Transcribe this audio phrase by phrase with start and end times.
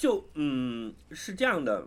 [0.00, 1.86] 就嗯是这样的，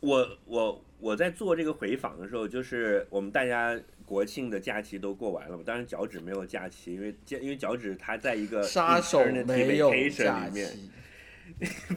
[0.00, 10.90] 我我我在做这个回访的时候，就是我们大家国庆的假期都过完了嘛，当然脚趾没有假期，因为因为脚趾它在一个杀手没有假里面，期，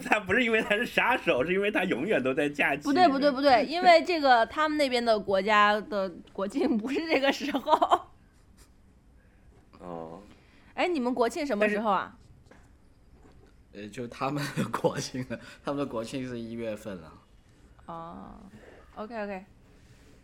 [0.08, 2.82] 他不是因为他是杀手，是因为他永远都在假期。
[2.84, 8.06] 不对不对，不对， 因为这个他们那边的国家的国庆不是这个时候。
[9.78, 10.22] 哦，
[10.72, 12.16] 哎，你们国庆什么时候啊？
[13.74, 17.12] 呃，就他们的国庆了，他们的国庆是一月份了。
[17.86, 18.38] 哦
[18.94, 19.44] ，OK OK，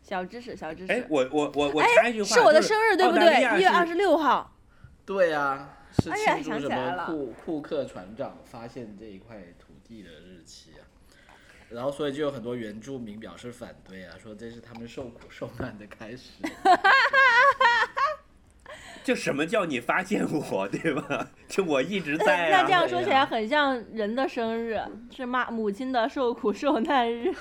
[0.02, 0.93] 小知识小知识。
[0.93, 3.59] 哎，我我我我哎插一句话，是我的生日对不对？
[3.59, 4.55] 一月二十六号。
[5.05, 10.85] 对呀、是哎呀庆祝什想起来了么库库克船长发现这一块土地的日期啊。
[11.71, 16.33] 然后，所以就有很多原住民表示反对啊，说这是他们受苦受难的开始。
[19.02, 21.30] 就什么叫你发现我，对吧？
[21.48, 22.61] 就我一直在啊。
[22.61, 24.80] 那这样说起来很像人的生日，
[25.11, 27.32] 是妈母亲的受苦受难日。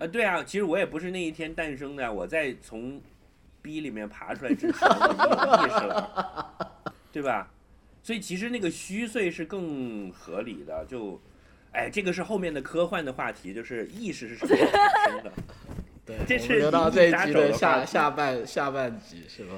[0.00, 3.00] 啊， 对啊，其实我也不是那一天诞生的，我在从
[3.62, 7.50] 逼里面爬出来之前我意识了，对吧？
[8.02, 11.18] 所以其实那个虚岁是更合理的，就，
[11.72, 14.70] 哎，这个是后面的科幻的话题，就是意识是什么时候
[15.06, 15.32] 生的？
[16.04, 19.52] 对，这是到这一集的下下半下半集是吧？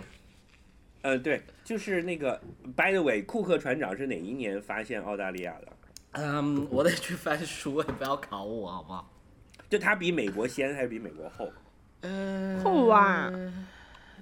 [1.03, 2.41] 呃，对，就是那个
[2.77, 5.73] ，by the way，库克船长是哪一年发现澳大利亚的？
[6.13, 9.11] 嗯，我得去翻书，你不要考我好不好？
[9.69, 11.51] 就他比美国先还是比美国后？
[12.03, 13.33] 嗯，后啊，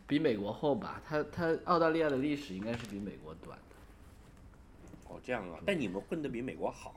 [0.06, 5.12] 比美国后吧，他他澳大利亚的历史应该是比美国短的。
[5.12, 6.95] 哦，这样啊，但你们混的比美国好。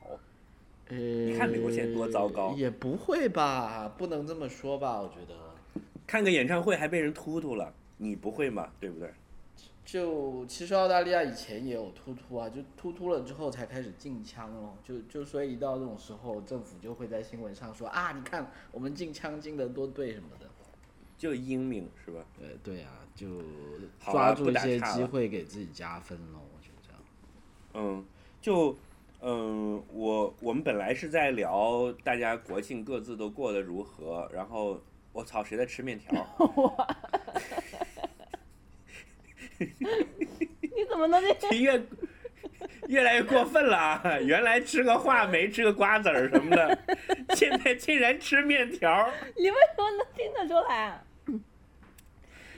[0.87, 5.35] 呃，你看美国现在多糟糕也不会吧，不能这么说吧，我觉得。
[6.07, 8.69] 看个演唱会还被人突突了，你不会吗？
[8.79, 9.11] 对不对？
[9.87, 20.45] 就其实澳大利亚以前也有突突啊，就突突了之后才开始禁枪咯，就就所以一到这种时候，政府就会在新闻上说啊，你看我们禁枪禁的多对什么的。
[21.17, 22.19] 就英明是吧？
[22.37, 23.41] 对，对啊，就
[23.99, 27.01] 抓住一些机会给自己加分咯，我觉得这样。
[27.73, 28.05] 嗯，
[28.41, 28.75] 就
[29.21, 34.79] 嗯，我我们本来是在聊大家国庆各自都过得如何，然后
[35.13, 36.13] 我操，谁在吃面条？
[40.61, 41.61] 你怎么能这样？
[41.61, 41.83] 越
[42.87, 44.19] 越来越过分了啊！
[44.21, 46.77] 原来吃个话梅，吃个瓜子儿什么的，
[47.35, 51.03] 现在竟然吃面条，你为什么能听得出来啊？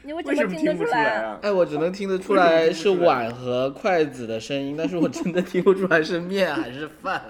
[0.04, 1.10] 你为为什么听得出来来？
[1.22, 1.40] 啊？
[1.42, 7.22] 哎，我只能听得出来是碗和筷子的声音，但是我真的听不出来是面还是饭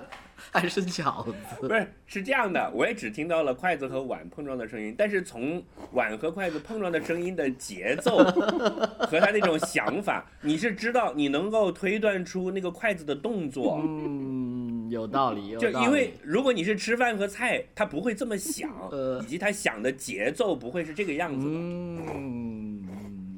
[0.54, 1.34] 还是饺子。
[1.60, 8.18] 不是，是这样的，我也只听到了筷子和碗碰撞的声音，但是从碗和筷子碰撞的声音的节奏
[9.08, 13.80] 和他那种想法，你是知道，你能够推断出那个筷子的动作。
[13.84, 15.74] 嗯，有道理，有道理。
[15.74, 21.54] 就因为如果你是吃饭和菜，他不会这么想，呃以及他想的节奏不会是这个样子的。
[21.54, 22.84] 嗯，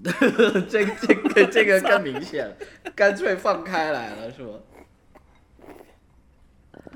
[0.69, 2.55] 这个这个这个更明显了，
[2.95, 4.53] 干脆放开来了是吧？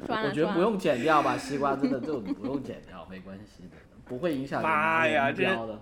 [0.07, 5.79] 我觉得不用剪掉吧，西瓜真的这种不用剪掉，没关系的，不会影响妈呀目标的。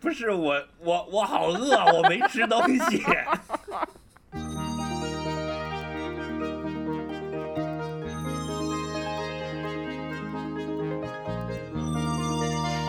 [0.00, 3.02] 不是我，我我好饿，我没吃东西。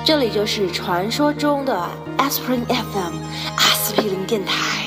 [0.05, 1.73] 这里就是传说中的
[2.19, 3.15] Aspirin FM
[3.57, 4.84] 阿司匹林电台。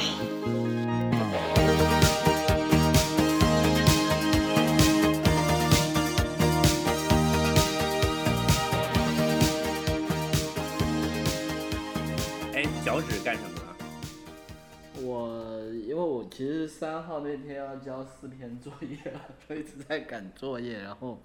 [16.38, 21.21] 其实三号那天要交四篇作业了，所以一直在赶作业，然后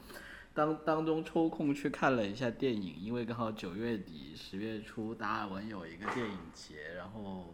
[0.55, 7.53] 当当中抽空去看了一下电影，因为刚好九月底十月初达尔文有一个电影节，然后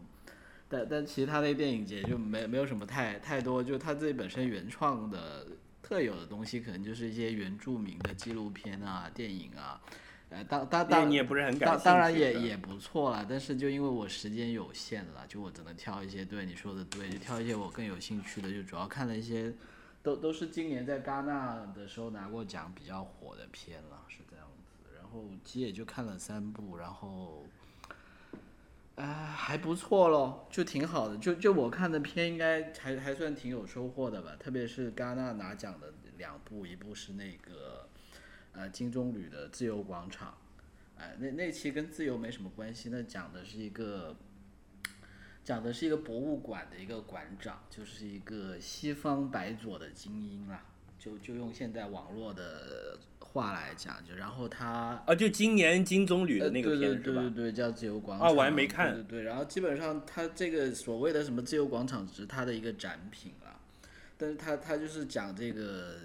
[0.70, 5.46] 但但其实他那电影节就没没有什么太太多，就他自己本身原创的
[5.82, 9.82] 特有的东西，可能就是一些原住民的纪录片啊、电影啊。
[10.30, 19.52] 呃，当当当你也不是很感当当然也也不错啦，但是就因为我时间有限了，就我只能挑一些对你说的对，就挑一些我更有兴趣的，就主要看了一些，
[20.04, 24.92] 都都是今年在戛纳的时候拿过奖比较火的片了，是这样子。
[24.96, 27.44] 然后其实也就看了三部，然后，
[28.94, 31.18] 啊、还不错咯，就挺好的。
[31.18, 37.89] 就就我看的片应该还还算挺有收获的吧，特别是戛纳拿奖的两部，一部是那个
[38.54, 40.30] 呃金棕榈的《自由广场》。
[41.02, 44.16] 哎，那那期跟自由没什么关系，那讲的是一个，
[45.46, 50.62] 讲的是一个博物馆的一个馆长，就是一个西方白左的精英啦，
[51.00, 57.22] 就就用现在网络的话来讲，就然后他啊，就今年金棕榈的呃那个对对片是吧？
[57.22, 58.38] 对对对，叫自由广场啊场。
[58.38, 63.56] 我还没看对对对，然后基本上他这个所谓的什么自由广场只是他的一个展品啊，
[64.18, 65.96] 但是他他就是讲这个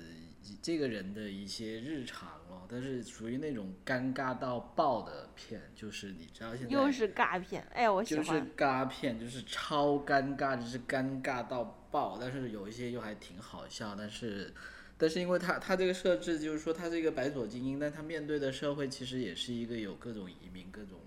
[0.60, 8.50] 这个人的一些日常咯，但是属于那种尴尬到爆的片，就是你知道现在又是尬片，哎，我喜就是欢。
[8.56, 12.18] 尬片，就是超尴尬，就是尴尬到爆。
[12.20, 14.52] 但是有一些又还挺好笑，但是，
[14.98, 21.00] 但是因为他他这个设置就是说他是一个白左精英，但他面对的社会其实也是一个有各种移民、各种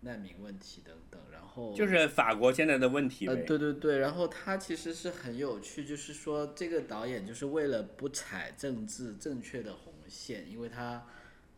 [0.00, 1.20] 难民问题等等。
[1.76, 3.42] 就是法国现在的问题呃，呗。
[3.42, 11.06] 对对对，然后他其实是很有趣，就是说这个导演就是为了不踩政治正确的红线，因为他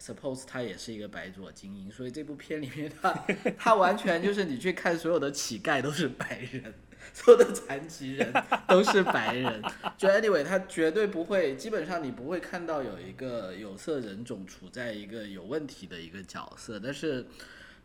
[0.00, 3.24] suppose 他也是一个白左精英，所以这部片里面他
[3.56, 6.74] 他完全就是你去看所有的乞丐都是白人，
[7.14, 8.30] 所有的残疾人
[8.68, 9.62] 都是白人，
[9.96, 17.24] 就 anyway 他绝对不会，基本上你不会看到有一个有色人种处在一个有问题的一个角色，但是。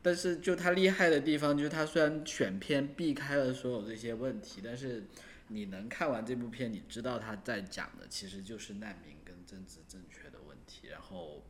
[0.01, 5.03] 但是就他厉害的地方，就是他虽然选片避开了所有这些问题，但是
[5.49, 11.43] 你能看完这部片，你知道他在讲的其实就是难民跟政治正确的问题，然后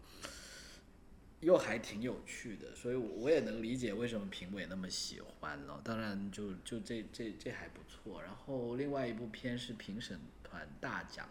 [1.39, 5.79] 又还挺有趣的，所以我也能理解为什么评委那么喜欢了。
[5.83, 8.21] 当然就就这这这还不错。
[8.21, 11.29] 然后另外一部片是评审团大奖，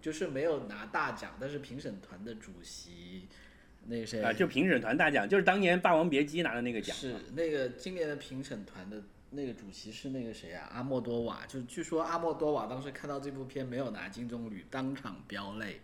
[0.00, 3.28] 就是没有拿大奖，但是评审团的主席
[3.88, 6.96] 那个谁啊，就评审团大奖，就是当年《霸王别姬》拿的那个奖。
[6.96, 10.68] 是那个今年的评审团的那个主席是那个谁啊？
[10.72, 11.44] 阿莫多瓦。
[11.46, 15.80] 就据说阿莫多瓦当时看到这部片没有拿金棕榈，当场飙泪。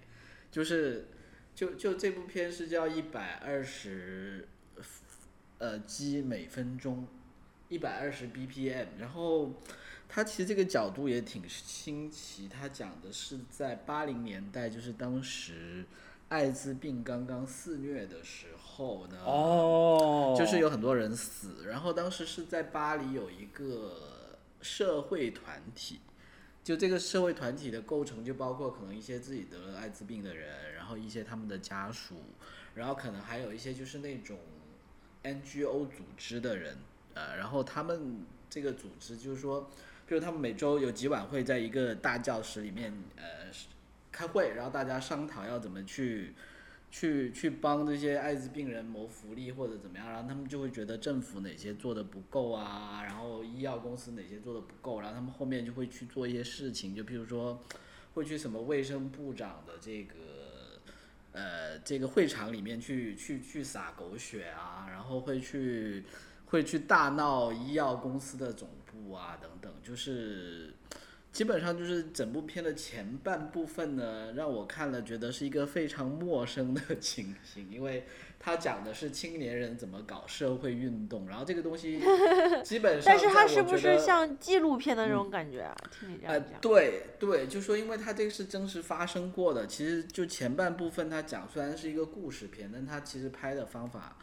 [0.50, 1.08] 就是
[1.54, 4.46] 就就这部片是叫一百二十
[5.58, 7.06] 呃 G 每分钟，
[7.68, 9.52] 一百二十 BPM，然后。
[10.14, 15.86] 它其实这个角度也挺新奇，它讲的是在八零年代，就是当时
[16.32, 26.00] 艾滋病刚刚肆虐的时候呢，哦，就是有很多人死，然后当时是在巴黎有一个社会团体，
[26.64, 32.14] 就这个社会团体的构成就包括可能一些自己得了艾滋病的人，然后一些他们的家属，
[32.74, 34.38] 然后可能还有一些就是那种
[35.24, 36.78] NGO 组织的人，
[37.12, 39.68] 呃，然后他们这个组织就是说，
[40.06, 43.52] 比如他们每周有几晚会在一个大教室里面，呃，
[44.12, 46.34] 开会，然后大家商讨要怎么去。
[46.94, 57.58] 去去帮这些艾滋病人谋福利或者怎么样，然后他们就会觉得政府哪些做的不够啊，然后医药公司哪些做的不够，然后他们后面就会去做一些事情，就譬如说，
[58.12, 60.14] 会去什么卫生部长的这个
[61.32, 66.04] 呃这个会场里面去去去撒狗血啊，然后会去
[66.44, 70.74] 会去大闹医药公司的总部啊等等，就是。
[71.32, 78.04] 基本上就是整部片的前半部分呢，让我看了觉得是一个非常陌生的情形，因为
[78.38, 81.98] 它讲的是青年人怎么搞社会运动，然后这个东西
[82.62, 85.74] 基本上，但是它是不是像纪录片的那种感觉啊？
[85.98, 94.18] 听你这呃样讲，，对对，就说因为它这个是真实发生过的，其实就前半部分它讲虽然是一个故事片，但它其实拍的方法，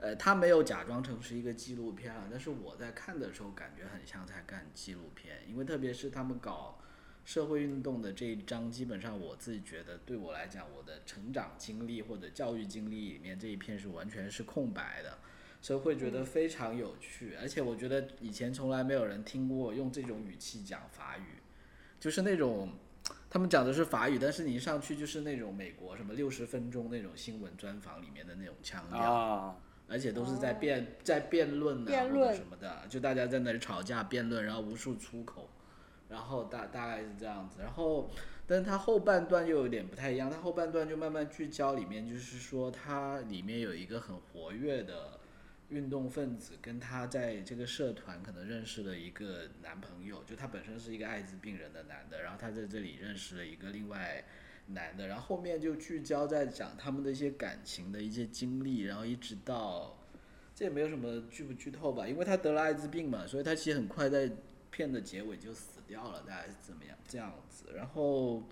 [0.00, 6.78] 呃，他没有假装成是一个纪录片啊，但是我在看的时候感觉很像在看纪录片，因为特别是他们搞
[7.24, 15.18] 社会运动的这一章，基本上我自己觉得对我来讲，我的成长经历或者教育经历里面这一片是完全是空白的。
[15.62, 21.36] 所以会觉得非常有趣，而且我觉得以前从来没有人听过用这种语气讲法语，
[22.00, 22.72] 就是那种
[23.28, 29.56] 他们讲的是法语，但是你一上去就是那种美国什么六十分钟那种新闻专访里面的那种腔调，啊，
[29.90, 35.50] 而且都是在辩、在辩论啊或者什么的，就大家在那里吵架辩论，然后无数出口，
[36.08, 38.08] 然后大大概是这样子，然后
[38.46, 45.18] 但是它后半段又有点不太一样，它后半段就慢慢聚焦里面就是说它里面有一个很活跃的
[45.70, 54.24] 运动分子，跟他在这个社团可能认识了一个男朋友，就他本身是一个艾滋病人的男的，然后他在这里认识了一个另外
[54.74, 59.98] 男的，然后后面就聚焦在讲他们的一些感情的一些经历，然后一直到
[60.54, 64.30] 这也没有什么剧不剧透吧，因为他得了艾滋病嘛，所以他其实很快在
[64.70, 68.42] 片的结尾就死掉了，大概是怎么样这样子，然后。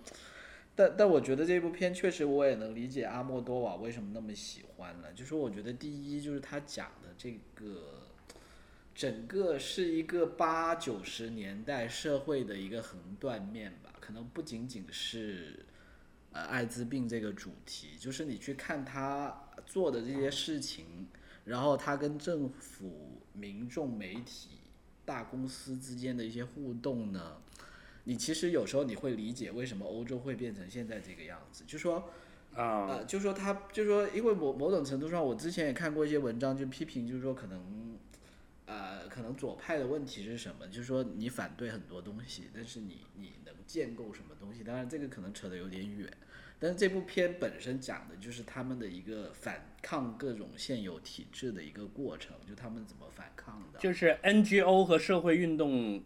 [0.75, 8.07] 但但我觉得这部片确实我也能理解阿莫多瓦为什么那么喜欢了，就是我觉得第一就是他讲的这个
[8.95, 15.65] 整个是一个八九十年代社会的一个横断面吧，可能不仅仅是
[16.31, 21.07] 呃艾滋病这个主题，就是你去看他做的这些事情，
[21.45, 24.49] 然后他跟政府、民众、媒体、
[25.05, 27.37] 大公司之间的一些互动呢。
[28.03, 32.09] 你其实有时候你会理解为什么欧洲会变成现在这个样子，就说。
[32.55, 37.88] 啊，呃，就说他，就说，因为某某种程度上，我之前也看过一些文章，就批评，就是说可能，呃，
[39.09, 40.67] 可能左派的问题是什么？
[40.67, 44.63] 就是说你反对很多东西，但是你你能建构什么东西？
[44.63, 46.11] 当然这个可能扯得有点远，
[46.59, 53.79] 但是这部片本身讲的就是他们的一个反抗各种现有体制的一个过程，就他们怎么反抗的。
[53.79, 56.03] 就是 NGO 和社会运动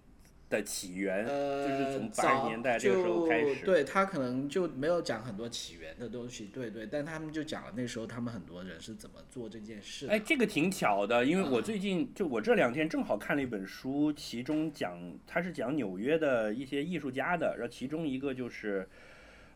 [0.53, 3.65] 的起源，呃，就是从八十年代这个时候开始。
[3.65, 10.05] 对他可能就没有讲很多起源的东西，对对，但他们就讲了那时候他们很多人是怎么做这件事。
[10.07, 18.87] 哎，这个挺巧的，因为我嗯最近就我这两天正好看了一本书，其中讲他是讲纽约的一些艺术家的，然后其中一个就是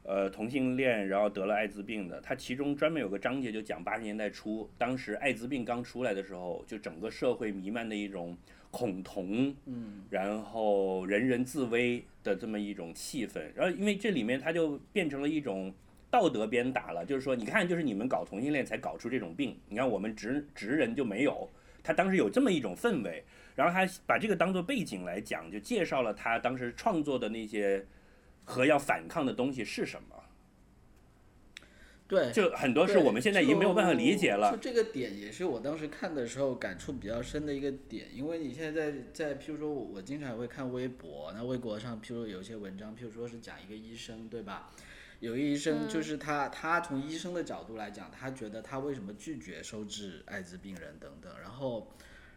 [0.04, 8.36] 呃同性恋，然后得了艾滋病的，他其中专门有个章节就讲八十年代初，当时艾滋病刚出来的时候，就整个社会弥漫的一种
[8.72, 13.42] 恐同，嗯，然后人人自危的这么一种气氛。
[13.56, 15.74] 然后因为这里面它就变成了一种
[16.10, 21.50] 道德鞭打了，就是说你看，就是你们搞同性恋才搞出这种病，你看我们直直人就没有。
[21.84, 23.24] 他当时有这么一种氛围，
[23.56, 27.86] 然后他把这个当做背景来讲，就介绍了他当时创作的那些
[28.44, 30.16] 和要反抗的东西是什么。
[32.08, 34.52] 对，就很多是我们现在已经没有办法理解了。
[34.52, 44.72] 就这个点也是我当时看的时候感触比较深的一个点，因为你现在在在，譬如说我我经常会看微博，那微博上譬如有一些文章，譬如说是讲一个医生，对吧？
[45.20, 51.92] 有一个医生就是他，他从医生的角度来讲，他觉得他为什么拒绝收治艾滋病人等等，然后，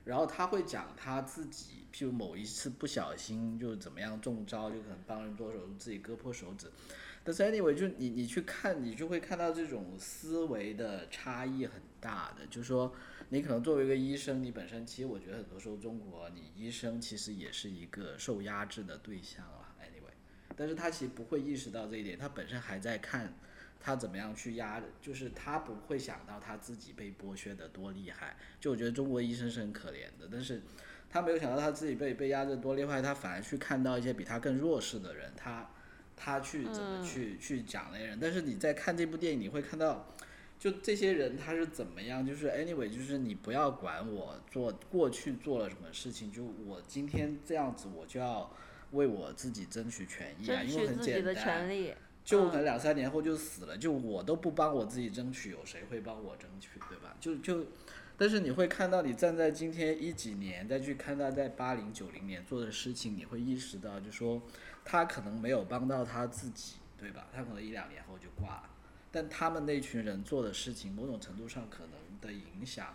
[0.05, 6.67] 然后他会讲他自己，譬如某一次不小心就怎么样中招，就可能帮人做手术，自己割破手指。
[7.23, 12.93] 但是 anyway，就你你去看，你就会看到这种思维的差异很大的，就是说
[13.29, 20.15] 你可能作为一个医生，你本身其实我觉得很多时候中国你医生其实也是一个受压制的对象了，anyway，
[20.57, 23.33] 但是他其实不会意识到这一点，他本身还在看
[23.79, 28.37] 他怎么样去压，就是他不会想到他自己被剥削的多厉害。
[28.59, 30.63] 就我觉得中国医生是很可怜的，但是
[31.11, 35.71] 他没有想到他自己被被压制多厉害，他反而去看到一些比他更弱势的人，他
[36.21, 38.19] 他去怎么去、去讲那些人。
[38.21, 40.07] 但是你在看这部电影，你会看到。
[40.61, 42.27] 就这些人他是怎么样？
[42.27, 48.55] 就是 anyway，就是你不要管我做过去做了什么事情，就我今天这样子，我就要
[48.91, 51.97] 为我自己争取权益啊，因为很简单。
[52.23, 57.17] 就可能两三年后就死了，就我都不帮我自己争取，有谁会帮我争取，对吧？
[57.19, 57.65] 就就，
[58.19, 64.43] 但是你会看到，你站在今天一几年再去看他在八零九零年做的事情，你会意识到，就说
[64.91, 67.29] 他可能没有帮到他自己，对吧？
[67.33, 68.71] 他可能一两年后就挂了，
[69.13, 72.93] 但他们那群人做的事情，某种程度上可能的影响。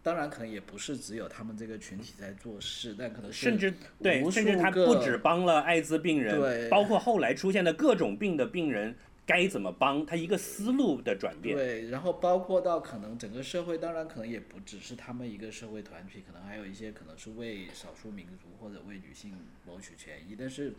[0.00, 8.94] 当然，可能也不是只有他们这个群体在做事，但可能是甚至对，无甚至他不止帮了艾滋病人，对包括后来出现的各种病的病人
[9.26, 11.56] 该怎么帮，他一个思路的转变。
[11.56, 19.32] 对，然后包括到可能整个社会，当然可能也不只是他们一个社会团体，可能还有一些可能是为少数民族或者为女性
[19.66, 20.72] 谋取权益，但是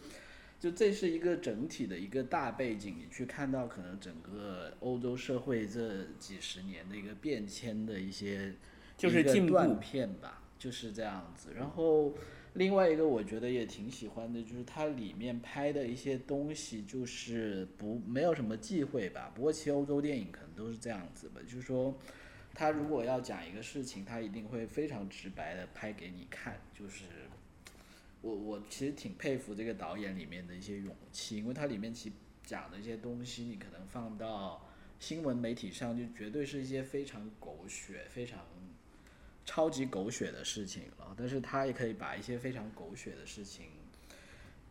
[0.59, 8.53] 就这是一个整体的一个大背景，你去看到可能整个欧洲社会这几十年的一个变迁的一些
[8.97, 11.49] 就是进步片吧，就是这样子。
[11.55, 12.13] 然后
[12.53, 19.31] 另外一个我觉得也挺喜欢的，就是它里面拍的一些东西，就是不没有什么忌讳吧。
[19.35, 21.97] 不过其实欧洲电影可能都是这样子吧，就是说。
[22.57, 26.57] 他如果要讲一个事情，他一定会非常直白的拍给你看。
[26.73, 27.03] 就是
[28.25, 32.11] 我我其实挺佩服这个导演里面的一些勇气，因为它里面其
[32.43, 34.67] 讲的一些东西，你可能放到
[34.99, 38.39] 新闻媒体上，就绝对是一些非常狗血、非常
[39.45, 41.13] 超级狗血的事情了。
[41.15, 43.67] 但是他也可以把一些非常狗血的事情，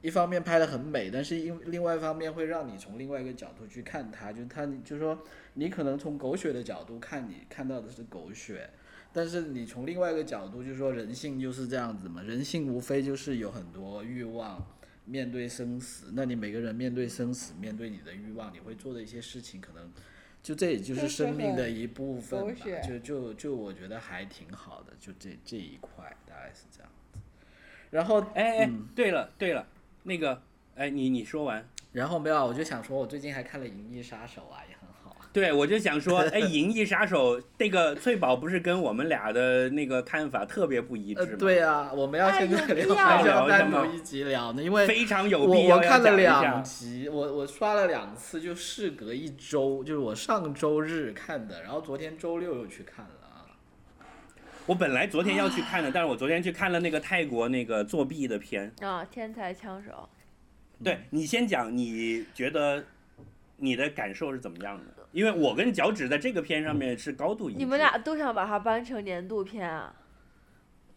[0.03, 8.69] 一方面拍得很美，但是因另外一方面会让你从另外一个角度去看它，就它就说你可能从狗血的角度看，你看到的是狗血。
[9.17, 14.61] 但是你从另外一个角度，就是说人性就是这样子嘛，人性无非就是有很多欲望，
[15.05, 16.11] 面对生死。
[16.15, 19.89] 那你每个人面对生死，面对你的欲望，你会做的一些事情，可能
[20.43, 27.19] 就这也就是生命的一部分就就就我觉得还挺好的，就这这一块大概是这样子。
[27.91, 29.65] 然后哎哎嗯，对了对了，
[30.03, 30.43] 那个
[30.75, 34.61] 哎你你说完，然后没有啊，我就想说，我最近还看了《银翼杀手》啊。
[35.35, 41.33] 对我就想说， 哎，《银翼杀手》那个翠宝不是跟我们俩的那个看法特别不一致呃，吗？
[41.37, 44.63] 对啊，我们要哎现在要还是要单独一集聊呢？
[44.63, 53.43] 因为非常有必要我看了两集，我我刷了两次，就事隔一周，就是我上周日看的，然后昨天周六又去看了啊。
[54.67, 60.09] 我本来昨天要去看的，但是我昨天去看了那个泰国那个作弊的片，啊，天才枪手，
[60.85, 62.85] 对你先讲，你觉得
[63.57, 65.04] 你的感受是怎么样的？
[65.15, 67.59] 因为我跟脚趾在这个片上面是高度一致。
[67.61, 69.95] 你们俩都想把它搬成年度片啊？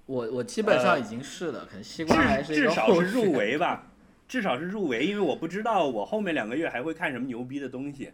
[0.07, 3.91] 我我基本上呃已经是了，可能西瓜还是一个至少是入围吧，
[4.27, 8.11] 至少是入围，因为我不知道我后面两个月还会看什么牛逼的东西。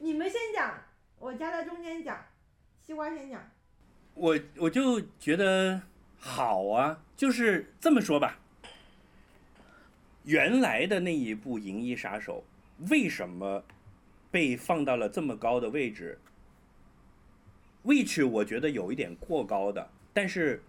[0.00, 0.74] 你们先讲，
[1.18, 2.22] 我夹在中间讲，
[2.86, 3.40] 西瓜先讲。
[4.12, 5.80] 我我就觉得
[6.18, 8.38] 好啊，就是这么说吧。
[10.24, 12.44] 原来的那一部《银翼杀手》
[12.90, 13.64] 为什么
[14.32, 16.18] 被放到了这么高的位置
[17.84, 20.62] ？which 我觉得有一点过高的，但是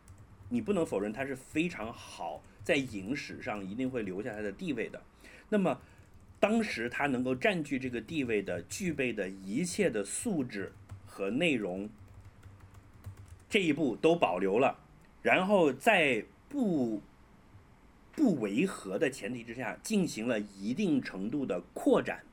[0.49, 5.01] 你不能否认它是非常好，在影史上一定会留下它的地位的。
[5.47, 5.79] 那么
[6.39, 10.73] 当时它能够占据这个地位的，具备的一切的素质
[11.05, 11.89] 和内容，
[13.49, 14.77] 这一步都保留了，
[15.21, 17.01] 然后在不
[18.11, 22.25] 不违和的前提之下，进行了一定程度的扩展。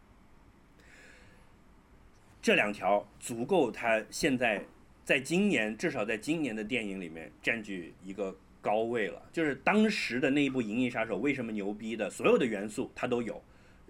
[2.43, 4.65] 这两条足够他现在
[5.05, 9.23] 在今年至少在今年的电影里面占据一个高位了。
[9.33, 13.43] 就是当时的那一部《银翼杀手》为什么牛逼的，所有的元素它都有，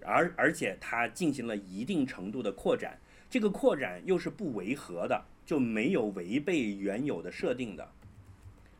[0.03, 7.89] 而而且它进行了一定程度的扩展，这个扩展又是不违和的，就没有违背原有的设定的。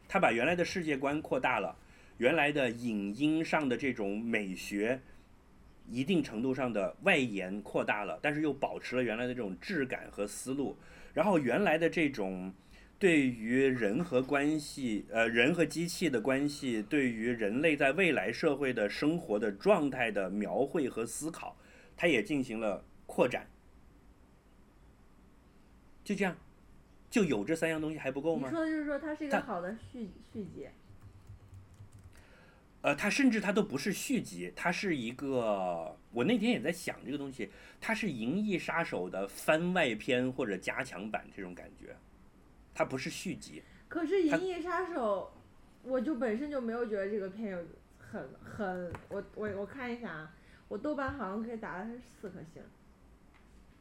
[0.07, 1.77] 他把原来的世界观扩大了，
[2.17, 4.99] 原来的影音上的这种美学，
[5.91, 10.77] 一定程度上的外延扩大了，但是又保持了原来的这种质感和思路。
[11.13, 12.53] 然后原来的这种
[12.97, 21.57] 对于人和关系，呃，人和机器的关系，对于人类在未来社会的生活的状态的描绘和思考，
[21.97, 23.45] 它也进行了扩展。
[26.03, 26.35] 就这样，
[27.09, 28.47] 就有这三样东西还不够吗？
[28.47, 30.67] 你说的就是说它是一个好的续续集。
[32.81, 35.95] 呃，它甚至它都不是续集，它是一个。
[36.11, 41.95] 我那天也在想这个东西，它是《银翼杀手》的番外篇或者加强版这种感觉，
[42.73, 43.63] 它不是续集。
[43.87, 45.31] 可是《银翼杀手》，
[45.89, 47.57] 我就本身就没有觉得这个片有
[47.97, 50.33] 很很，我我我看一下啊，
[50.67, 52.61] 我豆瓣好像可以打的是四颗星。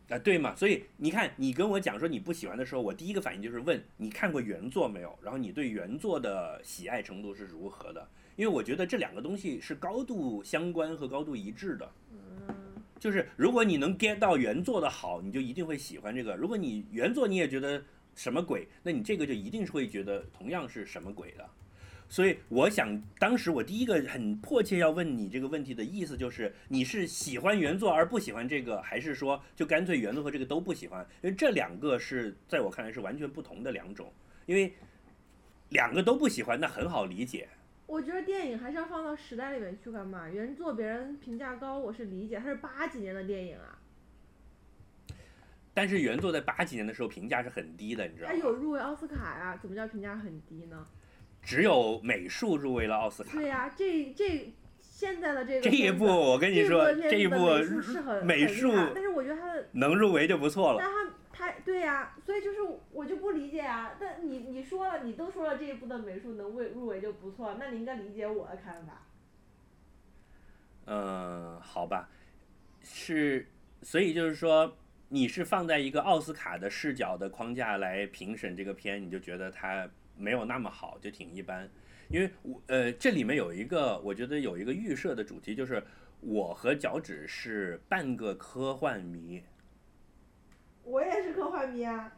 [0.09, 0.55] 啊，对嘛？
[0.55, 8.09] 所以你看，你跟我讲说你不喜欢的时候，我第一个反应就是问你看过原作没有，然后你对原作的喜爱程度是如何的？
[8.40, 11.87] 因为我觉得这两个东西是高度相关和高度一致的。
[12.98, 17.83] 就是如果你能 get 到原作的好，你就一定会喜欢这个；如果你原作你也觉得
[18.14, 21.46] 什么鬼，那你这个就一定是会觉得同样是什么鬼的。
[22.09, 31.07] 所以我想，当时我第一个很迫切要问你这个问题的意思就是，你是喜欢原作而不喜欢这个，还是说就干脆原作和这个都不喜欢？
[31.22, 34.11] 因为这两个是在我看来是完全不同的两种。
[34.46, 34.72] 因为
[35.68, 37.46] 两个都不喜欢，那很好理解。
[37.90, 40.29] 我觉得电影还是要放到时代里面去看嘛？
[40.29, 43.76] 原作别人评价高，我是理解，它是八几年的电影啊，
[45.74, 48.53] 但是原作在八几年的时候评价是很低的，你知道吗它有？
[48.53, 50.87] 入围奥斯卡呀、怎么叫评价很低呢？
[51.42, 53.33] 只有美术入围了奥斯卡。
[53.33, 57.37] 对呀、这这现在的这个这一部我跟你这说，部这一部
[58.24, 60.81] 美术但是我觉得它的能入围就不错了。
[61.40, 62.59] 他对呀、所以就是
[62.92, 63.96] 我就不理解啊。
[63.98, 69.07] 但你你说了，你都说了这一部的美术能入入围就不错，那你应该理解我的看法。
[70.85, 72.11] 嗯，好吧，
[72.83, 73.46] 是，
[73.81, 74.76] 所以就是说，
[75.09, 81.66] 你是放在一个奥斯卡的视角的框架来评审这个片，你就觉得它没有那么好，就挺一般。
[82.09, 85.83] 因为我呃，这里面有一个，我觉得有一个预设的主题，就是
[86.20, 89.42] 我和脚趾是半个科幻迷。
[90.85, 92.12] 我也是科幻迷啊。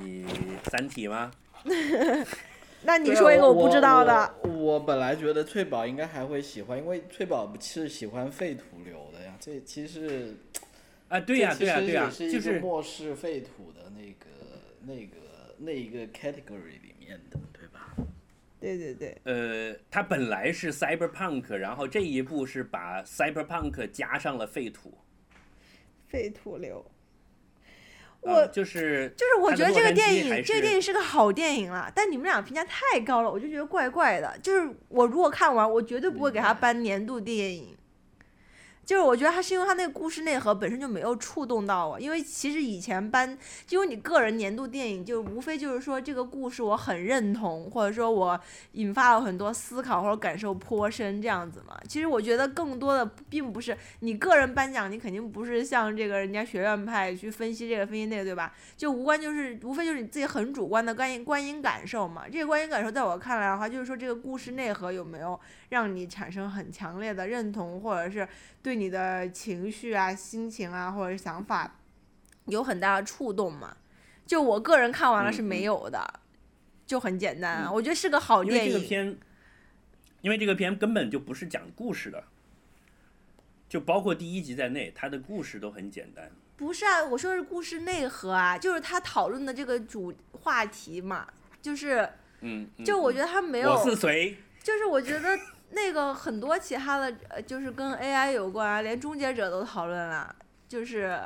[0.00, 0.24] 你
[0.70, 1.30] 《三体》吗？
[2.82, 4.48] 那你说一个我不知道的，我。
[4.68, 9.34] 我本来觉得翠宝应该还会喜欢，因为翠宝是喜欢废土流的呀。
[9.40, 10.36] 这其实
[11.08, 14.26] 啊，对呀、这对呀、对呀、就是个末世废土的那个
[14.82, 15.16] 那个
[15.58, 17.94] 那一个 category 里面的，对吧？
[18.60, 24.92] 对对对，呃，它本来是 cyberpunk，然后这一步是把 cyberpunk 加上了废土。
[26.08, 26.84] 废土流。
[28.28, 34.36] 呃我就是就是我觉得这个电影，这个电影是个好电影了，但你们俩评价太高了，我就觉得怪怪的。
[34.42, 37.76] 就是我如果看完，我绝对不会给他颁年度电影。
[38.88, 43.36] 就是我觉得他是因为他那个故事内核本身就没有触动到我，因为其实以前颁，
[43.68, 48.40] 因为你个人年度电影就无非就是说这个故事我很认同，或者说我
[48.72, 51.78] 引发了很多思考或者感受颇深这样子嘛。
[51.86, 58.54] 其实我觉得更多的并不是你个人颁奖，你肯定不是像这个人家学院派去分析这个分析那个，对吧？
[58.74, 62.24] 就无关就是无非就是你自己很主观的观影观影感受嘛。
[62.26, 68.26] 这个观影感受在我看来的话，就是说这个故事内核有没有让你产生很强烈的认同，或者是
[68.62, 71.76] 对你的情绪啊、心情啊或者是想法
[72.46, 73.76] 有很大的触动嘛？
[74.26, 76.20] 就我个人看完了是没有的，
[76.86, 77.72] 就很简单啊。
[77.72, 78.72] 我觉得是个好因为电影。
[78.72, 79.18] 这个片，
[80.20, 82.24] 因为这个片根本就不是讲故事的，
[83.68, 86.30] 就包括第一集在内，它的故事都很简单。
[86.56, 91.26] 不是啊，我说的是故事内核啊，就是他讨论的这个主话题嘛，
[91.62, 92.08] 就是
[92.40, 94.36] 嗯，嗯就我觉得得他没有，我是谁？
[94.62, 95.38] 就是我觉得
[95.70, 100.34] 那个很多其他的，呃，就是跟 AI 有关啊，连终结者都讨论了，
[100.68, 101.20] 就是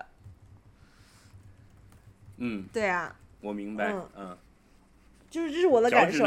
[2.39, 3.93] 嗯，对啊，我明白。
[3.93, 4.39] 嗯嗯，
[5.31, 6.25] 就是这是我的感受。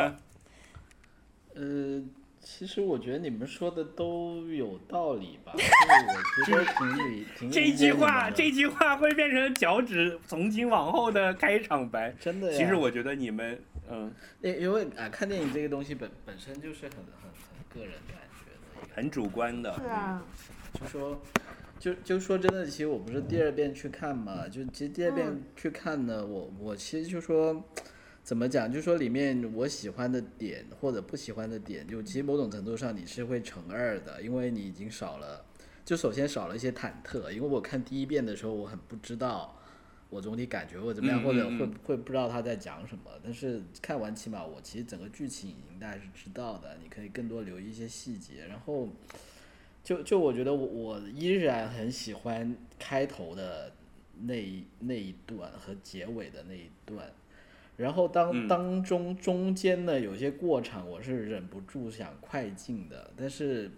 [1.56, 2.02] 呃，
[2.42, 12.14] 其实我觉得你们说的都有道理吧， 就是我觉得挺理挺这句话，这句话会变成脚趾从今往后的开场白。
[12.20, 12.58] 真的呀。
[12.58, 17.32] 其实我觉得你们，嗯，因因为啊，看电影这个东西本本身就是很很很
[17.80, 19.74] 个人感觉的很主观的。
[19.76, 20.24] 是啊，
[20.74, 21.22] 就说，
[21.80, 27.64] 就就说真的，其实我不是第二遍去看嘛，就其实第二遍嗯去看呢，我我其实就说，
[28.24, 35.46] 怎么讲，就说里面我喜欢的点或者不喜欢的点，就其实某种程度上你是会乘二的，因为你已经少了，
[35.84, 39.55] 就首先少了一些忐忑，因为我看第一遍的时候我很不知道。
[40.10, 48.88] 我总体感觉或者怎么样，嗯或者会会不知道他在讲什么，但是看完起码我其实整个剧情已经大概是知道的，你可以更多留意一些细节，然后
[49.84, 53.72] 就就我觉得我我依然很喜欢开头的
[54.22, 57.12] 那一那一段和结尾的那一段，
[57.78, 58.48] 然后当嗯。
[58.48, 63.70] 当中中间呢有些过场我是忍不住想快进的，但是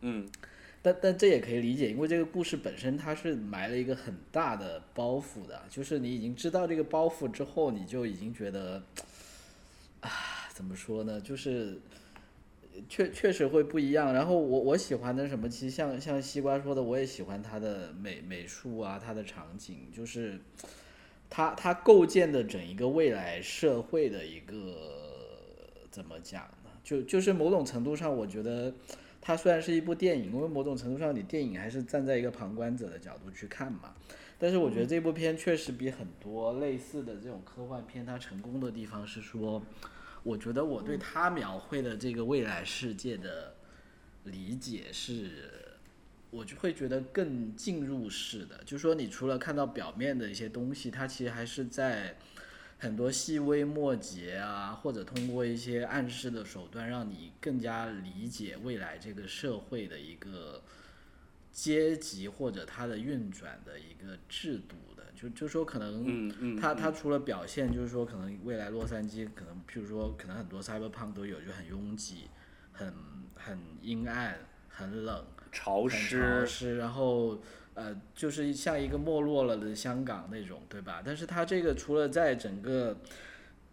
[0.00, 0.28] 嗯
[0.84, 8.82] 但但这也可以理解，因为这个故事本身它是埋了一个很大的包袱的，就是你已经知道这个包袱之后，你就已经觉得，
[10.00, 10.10] 啊，
[10.52, 11.78] 怎么说呢，就是
[12.88, 14.12] 确确实会不一样。
[14.12, 20.40] 然后我我喜欢的什么，其实像像西瓜说的，我也喜欢它的美美术啊，它的场景，就是
[21.30, 24.76] 它它构建的整一个未来社会的一个
[25.92, 26.70] 怎么讲呢？
[26.82, 28.74] 就就是某种程度上，我觉得。
[29.24, 33.94] 它虽然是一部电影，因为某种程度上你电影还是站在一个旁观者的角度去看嘛，
[34.36, 39.62] 但是我觉得这部片确实比很多类似的这种科幻片它成功的地方是说，
[40.24, 43.54] 我觉得我对它描绘的这个未来世界的
[44.24, 45.30] 理解是，
[46.30, 52.16] 我就会觉得更进入式的，就是说你除了看到表面的一些东西，它其实还是在。
[52.82, 60.60] 很多细微末节啊，或者通过一些暗示的手段，让你更加理解未来这个社会的一个
[61.52, 65.04] 阶级或者它的运转的一个制度的。
[65.14, 72.26] 就就说可能嗯嗯，它它嗯除了表现，就是说可能未来洛杉矶可能，譬如说可能很多 cyberpunk 都有，就很拥挤、
[72.72, 72.92] 很
[73.36, 74.36] 很阴暗、
[74.68, 77.40] 很冷、潮湿潮，湿，然后
[77.74, 81.02] 呃，就是像一个没落了的香港那种，对吧？
[81.04, 82.96] 但是它这个除了在整个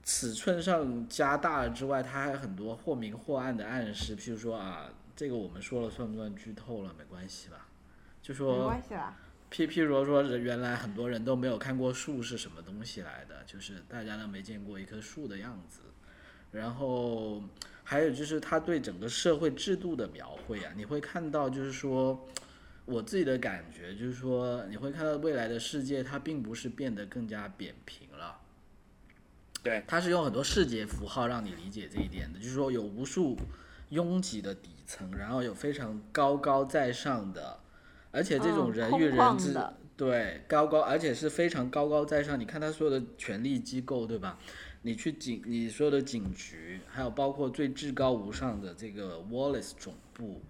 [0.03, 6.93] 尺寸上加大了之外，它还有很多或明或暗的暗示，譬如说啊，这个我们说了算不算剧透了？
[6.97, 7.67] 没关系吧？
[8.21, 9.15] 就说没说关系啦。
[9.51, 15.81] 譬譬如说，原来很多人都没有看过树是什么东西来的，就是大家都没见过一棵树的样子。
[16.51, 17.43] 然后
[17.83, 22.27] 还有就是他对整个社会制度的描绘啊，你会看到就是说，
[22.89, 28.39] 我自己的感觉就是说，你会看到未来的世界它并不是变得更加扁平了。
[29.61, 33.37] 对，它是用很多视觉符号让你理解这一点的，就是说有无数
[33.89, 37.59] 拥挤的底层，然后有非常高高在上的，
[38.11, 39.53] 而且这种嗯人与人之、
[39.97, 42.39] 对高高，而且是非常高高在上。
[42.39, 44.39] 你看他所有的权力机构，对吧？
[44.83, 50.41] 你去警，你所有的警局，还有包括最至高无上的这个 Wallace 总部，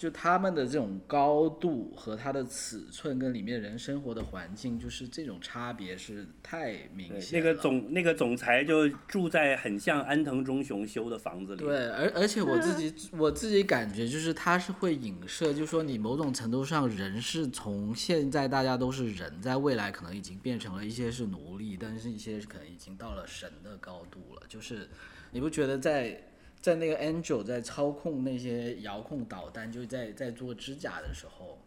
[0.00, 7.46] 就他们的这种高度和它的尺寸跟里面人生活的环境，就是这种差别是太明显了。
[7.46, 11.62] 那个总那个总裁就住在很像安藤忠雄修的房子里。
[11.62, 24.42] 对，而而且我自己我自己感觉就是它是会影射，就是说你某种程度上人是从现在大家都是人，在未来可能已经变成了一些是奴隶，但是一些可能已经到了神的高度了。
[24.48, 24.88] 就是
[25.30, 26.18] 你不觉得在
[26.60, 31.58] 在那个 Angel 在操控那些遥控导弹，就在在做指甲的时候，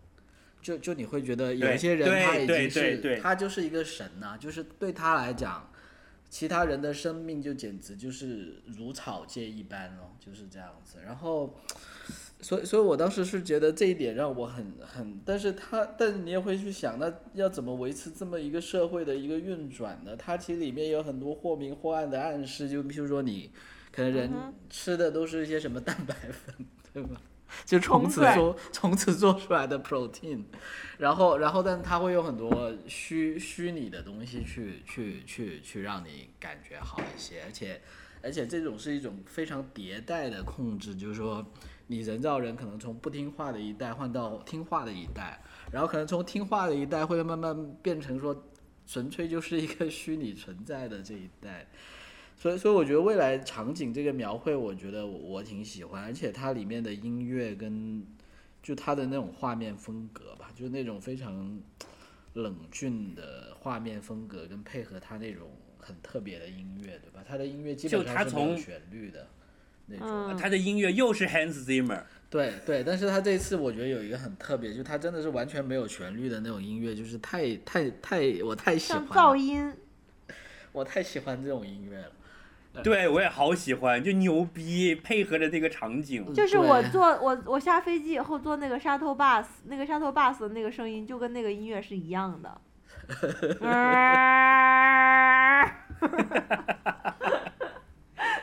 [0.62, 5.70] 就就你会觉得有一些人他已经是他就是一个神呐、就是对他来讲，
[6.30, 11.00] 其他人的生命就简直就是如草芥一般哦，就是这样子。
[11.06, 11.54] 然后，
[12.40, 20.16] 所以所以我当时是觉得这一点让我很很，但是他但你也会去想，那要怎么维持这么一个社会的一个运转呢？
[20.16, 23.52] 它其实里面有很多或明或暗的暗示，就譬如说你
[23.94, 27.22] 可能人吃的都是一些什么蛋白粉，对吧？
[27.66, 30.44] 就从此做 从此做出来的 protein，
[30.98, 37.80] 然后然后但它会有很多虚虚拟的东西去去去去让你感觉好一些，而且
[38.24, 41.46] 而且这种是一种非常迭代的控制，就是说
[41.86, 45.40] 你人造人可能从不听话的一代换到听话的一代，
[45.72, 48.44] 然后可能从听话的一代会慢慢变成说
[48.88, 51.68] 纯粹就是一个虚拟存在的这一代。
[52.44, 58.06] 所以，所以我觉得未来场景这个描绘，我觉得我我挺喜欢，而且它里面的音乐跟
[58.62, 61.58] 就它的那种画面风格吧，就是那种非常
[62.34, 67.24] 冷峻的画面风格，跟配合它那种很特别的音乐，对吧？
[67.26, 69.26] 它的音乐基本上是没有旋律的
[69.86, 70.06] 那种。
[70.06, 79.74] 嗯，他的音乐又是 Hans Zimmer，对对，但是他这次我觉得有一个很特别，就他真的是完全没有旋律的那种音乐，就是太太太我太喜欢，噪音，
[80.74, 82.12] 我太喜欢这种音乐了。
[82.82, 86.34] 对我也好喜欢，就牛逼，配合着那个场景。
[86.34, 92.62] 就是我坐我我下飞机以后坐那个 shuttle bus，那个 shuttle bus 的那个声音就跟那个音乐是一样的。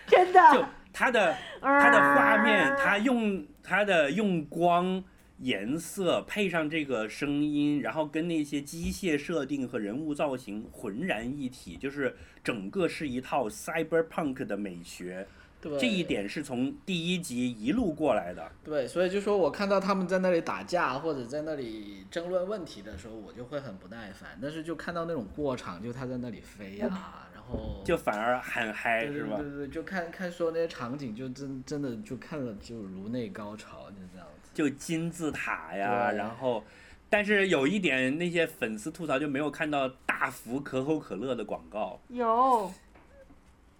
[0.07, 5.03] 真就的，他的他的画面，他用他的用光、
[5.41, 15.27] 颜色配上这个声音，然后跟那些机械设定和人物造型浑然一体，就是整个是一套 cyberpunk 的美学。
[15.63, 18.51] 对，这一点是从第一集一路过来的。
[18.65, 24.39] 对，所以就说我看到他们在那里打架或者在那里争论问题的时候，我就会很不耐烦。
[24.41, 29.37] 但是就看到那种过场，就他在那里飞啊，然后就反而很嗨，是吧？
[29.37, 34.30] 对对对，就看看说那些场景，就真真的就看了就颅内高潮，就这样子。
[34.53, 36.65] 就金字塔呀，然后，
[37.09, 42.71] 但是有一点，那些粉丝吐槽就没有看到大幅可口可乐的广告，有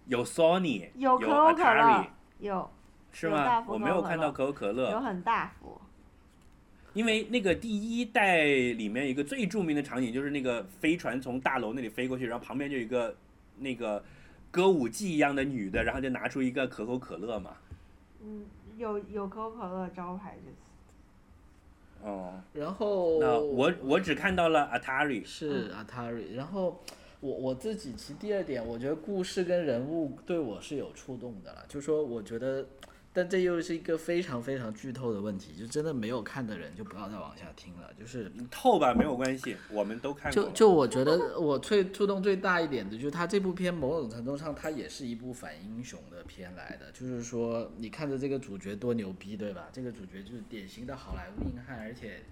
[0.07, 2.07] 有 Sony，有可口可乐，
[2.39, 2.69] 有
[3.11, 3.63] 是吗？
[3.67, 5.79] 我没有看到可口可乐有乐，很大幅。
[6.93, 13.15] 因为那个第一代里面一个最著名的场景就是那个飞船从大楼那里飞过去，然后旁边就有一个
[13.59, 14.03] 那个
[14.51, 17.51] 歌舞伎一样的女的，然后就拿出一个可口可乐嘛。
[18.21, 18.43] 嗯，
[18.81, 20.57] 有有可口可乐招牌这次。
[22.03, 26.81] 哦，然后那我我只看到了 Atari，是 Atari，然后
[27.19, 32.65] 我我自己其实第二点，我觉得故事跟人物对我是有触动的了，就说我觉得，
[33.13, 40.43] 但这又是一个非常非常剧透的问题，就真的没有看的人就不要再往下听了，就是透吧没有关系，我们都看过。
[40.43, 46.89] 就就我觉得我最触动最大一点的，就是他这部片某种程度上，它也是一部反英雄的片来的。
[46.93, 49.67] 就是说，你看着这个主角多牛逼，对吧？
[49.73, 52.23] 这个主角就是典型的好莱坞硬汉，而且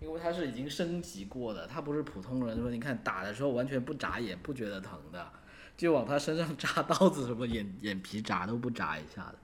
[0.00, 2.60] 因为他是已经升级过的，他不是普通人。
[2.60, 5.24] 说你看打的时候完全不眨眼，不觉得疼的，
[5.76, 9.34] 就往他身上扎刀子，什么眼眼皮眨都不眨一下的。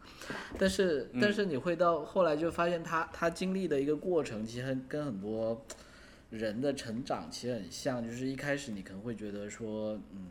[0.58, 5.64] 但是但是你会到后来就发现他他经历的一个过程，其实跟很多。
[6.30, 10.28] 人的成长其实很像，就是一开始你可能会觉得说，嗯，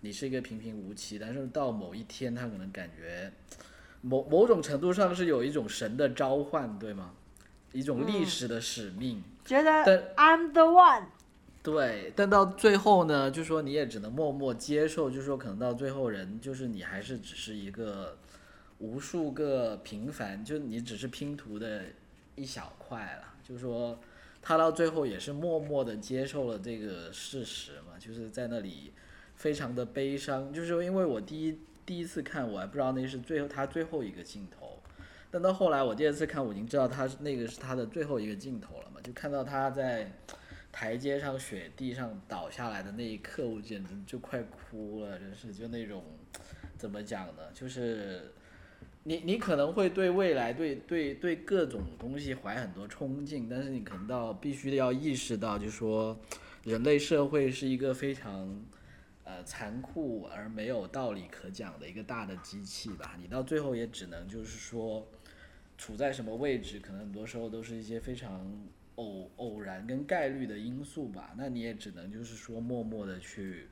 [0.00, 3.30] 你是一个平平无奇，但是到某一天，他可能感觉
[4.00, 7.12] 某某种程度上是有一种神的召唤，对吗？
[7.72, 9.22] 一种历史的使命。
[9.44, 11.08] 觉得 I'm the one，
[11.62, 18.16] 对，但到最后呢，就说你也只能默默接受，就说可能到最后人就是你还是只是一个
[18.78, 21.82] 无数个平凡，就你只是拼图的
[22.36, 23.98] 一小块了，就是说
[24.40, 28.92] 他到最后也是默默的接受了这个事实嘛，就是在那里
[29.34, 34.78] 非常的悲伤，就是因为我第一第一次看我还不知道那是最后他最后一个镜头。
[35.30, 40.10] 但到后来，我第二次看，我已经知道他是那个是他的最后一个镜头了嘛，就看到他在
[40.78, 46.04] 台阶上雪地上倒下来的那一刻，我简直就快哭了，真是就那种
[46.76, 47.42] 怎么讲呢？
[47.52, 48.32] 就是
[49.02, 56.16] 你你可能会对未来对对对各种东西怀很多冲劲，但是你可能到必须要意识到，就是说
[56.62, 58.64] 人类社会是一个非常
[59.24, 63.16] 呃残酷而没有道理可讲的一个大的机器吧。
[63.20, 65.04] 你到最后也只能就是说
[65.76, 68.48] 处在什么位置，可能很多时候都是一些非常
[68.98, 71.32] 偶偶然跟概率的因素吧。
[71.36, 73.66] 那你也只能就是说默默的去。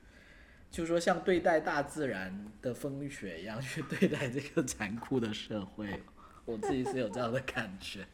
[0.69, 5.87] 就是说，像对待大自然的风雪一样去对待这个残酷的社会，
[6.43, 8.05] 我自己是有这样的感觉。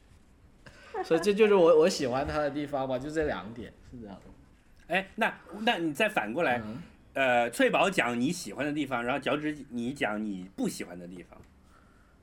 [1.03, 4.93] 所以这就是我我喜欢他的地方吧，就这两点是这样的。
[4.93, 11.41] 哎，那那你再反过来，嗯呃，翠宝讲你喜欢的地方，然后脚趾你讲你不喜欢的地方。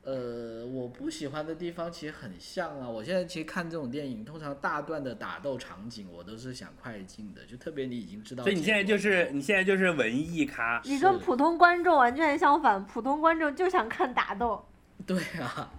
[0.03, 2.89] 呃，我不喜欢的地方其实很像啊。
[2.89, 8.43] 我现在其实看这种电影，通常大段的打斗场景，我都是想快进的，就特别你已经知道。
[8.43, 14.65] 所以你现在就是你现在就是文艺咖，你跟普通观众完全相反，普通观众就想看打斗。
[15.07, 15.71] 对啊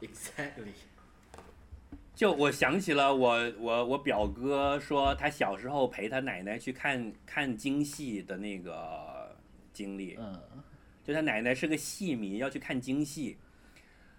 [0.00, 0.72] ，exactly。
[2.14, 9.36] 就我想起了我我我表哥说他小时候陪他奶奶去看看京戏的那个
[9.72, 10.40] 经历，嗯，
[11.04, 13.36] 就他奶奶是个戏迷，要去看京戏，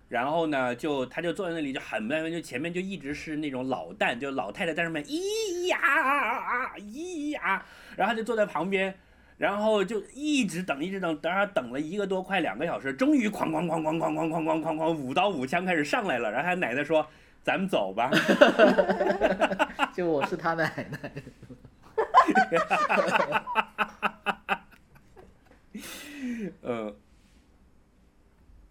[0.07, 7.65] 然后呢，就他就坐在那里就很慢，就前面就一直是那种老旦，就老太太在上面咿呀啊咿呀，
[7.97, 8.93] 然后他就坐在旁边，
[9.37, 17.05] 然后就一直等一直等，等他等了一个多快两个小时，终于哐哐哐哐哐哐哐哐哐哐，舞刀五枪开始上来了，然后他奶奶说。
[17.45, 18.09] 咱们走吧，
[19.93, 21.11] 就我是他奶奶。
[26.61, 26.95] 嗯，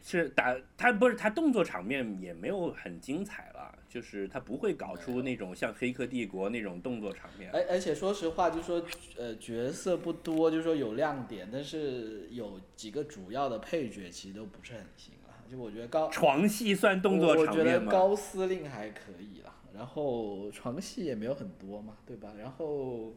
[0.03, 7.51] 是打他不是他动作场面也没有很精彩了，就是他不会搞出那种像《黑客帝国》那种动作场面。
[7.53, 8.85] 而而且说实话，就是说
[9.17, 15.33] 呃角色不多，就是说有亮点，但是有几个主要的配角其实都不是很行啊。
[15.51, 17.90] 就我觉得高床戏算动作我觉得场面吗？
[17.93, 22.33] 高司令还可以啦，然后床戏也没有很多嘛，对吧？
[22.38, 23.12] 然后，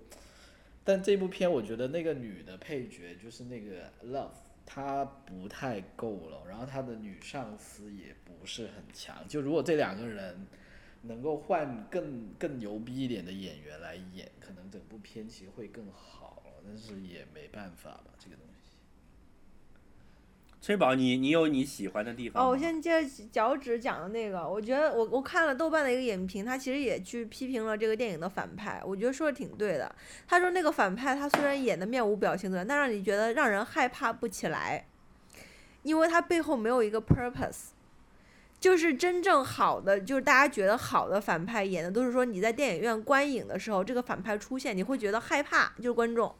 [0.87, 4.31] 但这部片我觉得那个女的配角就是那个 Love，
[4.65, 9.27] 她不太够了，然后她的女上司也不是很强。
[9.27, 10.47] 就如果这两个人
[11.01, 16.63] 能够换更更牛逼一点的演员来演，可能整部片其实会更好了。
[16.65, 18.56] 但是也没办法吧，这个东西。
[20.59, 22.47] 崔宝，你你有你喜欢的地方吗？
[22.47, 29.95] 哦，我先接着脚趾讲的那个，我觉得我我看了豆瓣的一个影评，他其实也去批评了这个电影的反派，我觉得说的挺对的。
[30.27, 34.87] 他说那个反派他虽然演的面无表情的，但让你觉得让人害怕不起来，
[35.83, 37.67] 因为他背后没有一个 purpose。
[38.59, 46.33] 就是真正好的，就是大家觉得好的反派演的都是说你在电影院观影的时候，这个反派出现，你会觉得害怕，就是观众。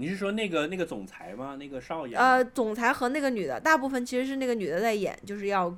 [0.00, 1.56] 你是说那个那个总裁吗？
[1.56, 2.16] 那个少爷？
[2.16, 5.76] 呃，总裁和那个女的，大部分其实是那个女的在演，就是要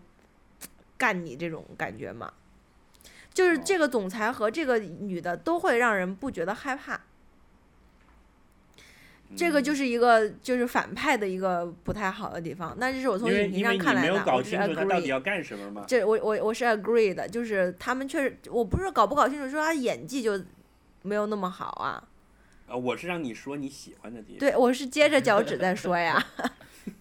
[0.98, 2.30] 干你这种感觉嘛。
[3.32, 7.00] 就是这个总裁和这个女的都会让人不觉得害怕，
[9.34, 12.76] 这个就是一个就是反派的一个不太好的地方。
[12.78, 15.10] 那这是我从影评上看来的，我是搞清楚他到底 agree。
[15.10, 15.84] 要干什么嘛。
[15.86, 20.38] 这我我我是 agree 的，就是他们确实，我不是说搞不搞清楚，说他演技就
[21.02, 22.02] 没有那么好啊。
[22.70, 24.38] 呃，我是让你说你喜欢的地方。
[24.38, 26.24] 对，我是接着脚趾在说呀。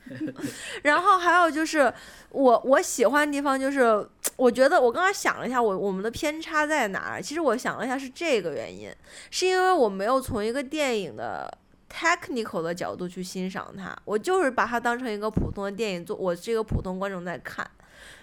[0.82, 1.94] 然后还有就是
[2.32, 7.22] 我我喜欢的地方就是，我觉得我刚刚想了一下，我我们的偏差在哪儿？
[7.22, 8.92] 其实我想了一下是这个原因，
[9.30, 11.56] 是因为我没有从一个电影的
[11.88, 17.70] technical 的角度去欣赏它，我就是把它当成一个普通的电影做，我这个普通观众在看，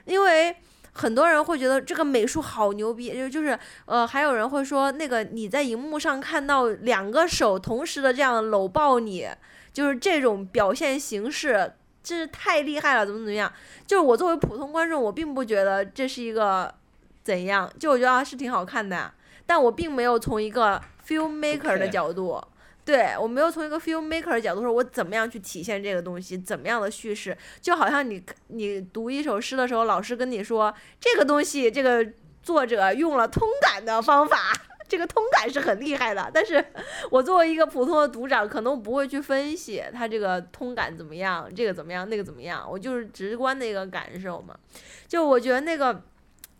[0.04, 0.56] 因为。
[0.96, 9.28] 很多人会觉得这个美术好牛逼，就就是呃，还有人会说那个你在荧幕上看到两个手同时的这样搂抱你，
[9.74, 11.70] 就是这种表现形式，
[12.02, 13.52] 真是太厉害了，怎么怎么样？
[13.86, 16.72] 就是我作为普通观众，我并不觉得这是一个
[17.22, 19.12] 怎样，就我觉得啊是挺好看的，
[19.44, 22.42] 但我并没有从一个 filmmaker 的角度。
[22.86, 32.06] 对我没有从一个 filmmaker 的角度说，我怎么样去体现这个东西，怎么样的叙事，就好像你你读一首诗的时候，老师跟你说这个东西，这个
[32.44, 34.52] 作者用了通感的方法，
[34.86, 36.30] 这个通感是很厉害的。
[36.32, 36.64] 但是
[37.10, 44.56] 我作为一个普通的读者，可能不会去分析他这个通感怎么样，这个怎么样，那个怎么样，我就是直观的一个感受嘛。
[45.08, 46.00] 就我觉得那个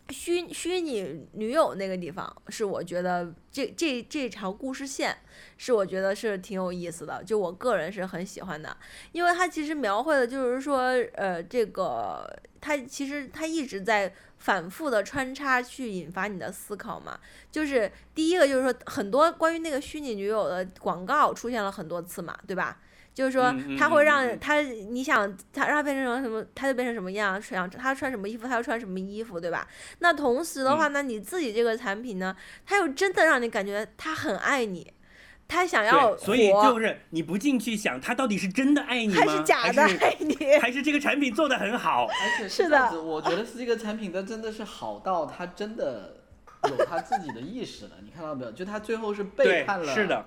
[0.09, 5.17] 虚虚拟女友那个地方，是我觉得这这这条故事线
[5.57, 8.75] 是我觉得是挺有意思的，就我个人是很喜欢的，
[9.11, 12.25] 因为它其实描绘的就是说，呃，这个
[12.61, 17.19] 它其实它一直在反复的穿插去引发你的思考嘛。
[17.51, 22.79] 就是第一个就是说，很多关于那个虚拟女友的广告出现了很多次嘛，对吧？
[23.17, 29.67] 就是说嗯嗯，它会让他，你想他让他变成什么，他就变成什么样，想他穿什么衣服，他就穿什么衣服，对吧？
[29.97, 34.93] 那同时的嗯话呢，你自己这个产品呢，他又真的让你感觉他很爱你，
[35.47, 39.23] 他想要，所以就是你不进去想，他到底是真的爱你吗？
[39.25, 40.35] 还是假的还是爱你？
[40.61, 42.05] 还是这个产品做的很好？
[42.05, 46.17] 而且是的这样子，我觉得是这个产品它真的是好到它真的
[46.69, 48.51] 有他自己的意识了，你看到没有？
[48.51, 50.23] 就他最后是背叛了，，是的，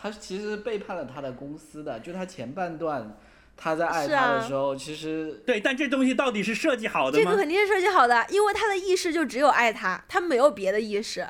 [0.00, 3.18] 他其实是背叛了他的公司的，就他前半段
[3.56, 7.24] 他在爱他的时候，其实对，但这东西到底是设计好的吗？
[7.24, 11.26] 这个肯定是设计好的，因为他的意识就只有爱他，他没有别的意识。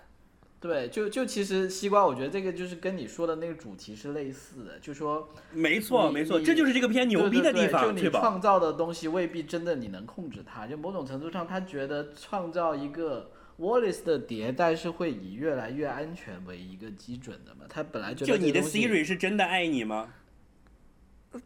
[0.61, 8.21] 对，就就其实西瓜，我觉得这个就是跟你说的那个主题是类似的，就说没错，没错，这就是这个片牛逼的地方，对对对就你？
[8.21, 17.65] 创造的东西未必真的你能控制它，就某种程度上，他觉得创造一个 Wallace 的迭代是会以越来越安全为一个基准的嘛。
[17.69, 20.09] 他本来就就你的 Siri 是真的爱你吗？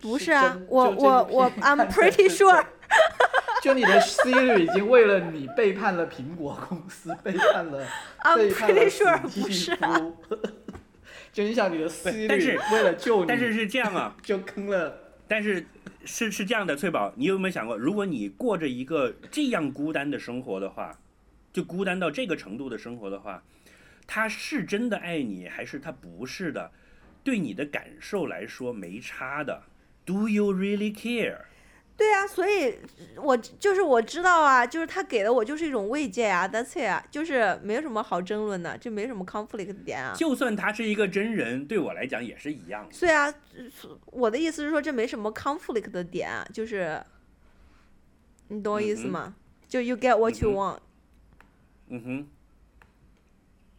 [0.00, 2.64] 不是啊真，我我我，I'm pretty sure。
[3.62, 7.86] 就你的 Siri 已经为了你背叛了苹果公司，背叛了
[8.22, 10.12] I'm 背叛了 pretty sure 不是啊。
[11.32, 14.98] 就你想你的 Siri 是为了救你，但是是这样啊，就坑了。
[15.26, 15.64] 但是
[16.04, 20.98] 是是这样的，翠宝，你有没有想过，如果你过着一个这样孤单的生活的话，
[21.52, 23.42] 就孤单到这个程度的生活的话，
[24.06, 26.72] 他是真的爱你，还是他不是的？
[27.24, 29.62] 对你的感受来说没差的。
[30.04, 31.42] Do you really care？
[31.94, 32.78] 对啊，所以
[33.16, 40.14] 我就是我知道啊，就是他给的我就是一种慰藉啊，That's it 啊，就是没有什么好争论的，这没什么 conflict 的点啊。
[40.16, 42.98] 就算他是一个真人，对我来讲也是一样的。
[42.98, 43.32] 对啊，
[44.06, 47.00] 我的意思是说这没什么 conflict 的点啊，就是
[48.48, 49.36] 你懂我意思吗？
[49.68, 50.76] 就 you get what you 嗯 want。
[50.78, 50.80] 嗯
[52.00, 52.28] 哼。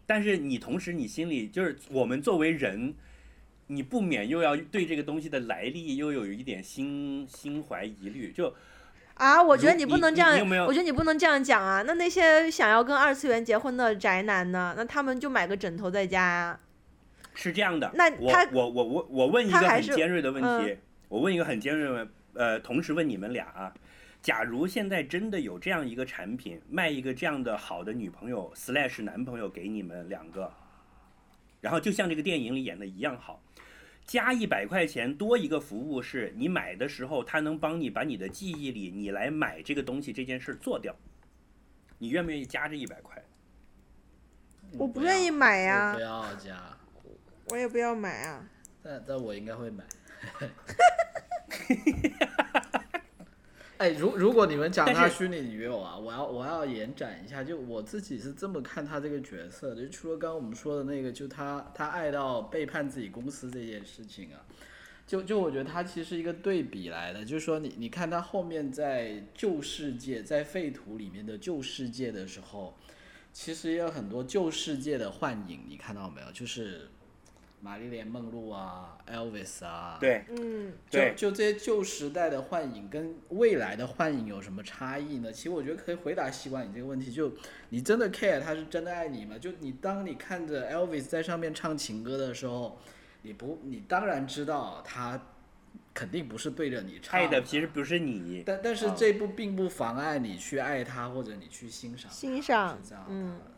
[0.05, 2.93] 但是你同时你心里就是我们作为人，
[3.67, 8.53] 你不免又要对这个东西的来历又有一点心心怀疑虑，就
[9.15, 10.37] 啊，我觉得你不能这样，
[10.67, 11.81] 我觉得你不能这样讲啊。
[11.83, 14.73] 那那些想要跟二次元结婚的宅男呢？
[14.75, 16.59] 那他们就买个枕头在家呀、
[17.33, 17.91] 是这样的。
[17.95, 23.73] 那他我我我我问一个很尖锐的问题，嗯我问一个很尖锐的问，呃，同时问你们俩啊，
[24.23, 30.49] 假如现在真的有这样一个产品，卖一个这样的好的女朋友 slash 男朋友给你们两个，
[31.59, 33.43] 然后就像这个电影里演的一样好。
[34.05, 40.95] 加一百块钱多一个服务是，你买的时候，他能帮你把你的记忆里你来买这个东西这件事做掉。
[41.97, 43.21] 你愿不愿意加这一百块？
[44.77, 46.77] 我不愿意买我呀不要加，
[47.49, 48.47] 我也不要买啊。
[48.81, 49.83] 但但我应该会买。
[53.77, 64.45] 哎，如如果你们讲他虚拟女友啊，我要我要延展一下，就我自己是这么看他这个角色的，就除了刚刚我们说的那个，就他他爱到背叛自己公司这件事情啊，
[65.07, 72.77] 就就我觉得他其实一个对比来的，就是说你你看他后面在旧世界在废土里面的旧世界的时候，
[73.33, 76.31] 其实也有很多旧世界的幻影，你看到没有？
[76.31, 76.87] 就是
[77.63, 80.25] 玛丽莲梦露啊，Elvis 啊，对。
[80.27, 81.13] 嗯，就对。
[81.15, 85.31] 就这些旧时代的幻影跟未来的幻影有什么差异呢？
[85.31, 87.31] 其实我觉得可以回答西瓜你这个问题，就
[87.69, 89.37] 你真的 care 他是真的爱你吗？
[89.39, 92.77] 就你当你看着 Elvis 在上面唱情歌的时候，
[93.21, 95.29] 你不，你当然知道他
[95.93, 102.77] 肯定不是对着你唱爱的其实不是你，但但是啊这部并不妨碍你去爱他或者你去欣赏，欣赏。
[102.83, 103.39] 是这样，嗯。
[103.39, 103.52] 的。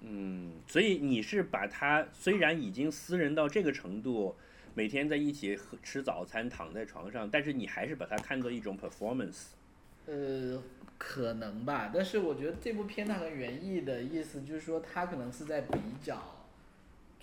[0.00, 4.36] 嗯，所以你是把他虽然已经私人到这个程度，
[4.74, 9.46] 每天在一起吃早餐，躺在床上，但是你还是把它看作一种 performance。
[10.06, 10.62] 呃，
[10.98, 16.45] 可能吧，但是我觉得这部片它和原意的意思就是说，它可能是在比较，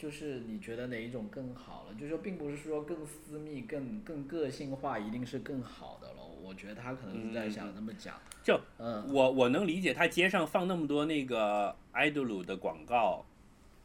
[0.03, 6.15] 就是你觉得哪一种更好了，就是说，并不是说更私密、更更个性化一定是更好的了。
[6.43, 8.19] 我觉得他可能是在想那么讲。
[8.43, 13.25] 就嗯，我我能理解他街上放那么多那个 idol 的广告，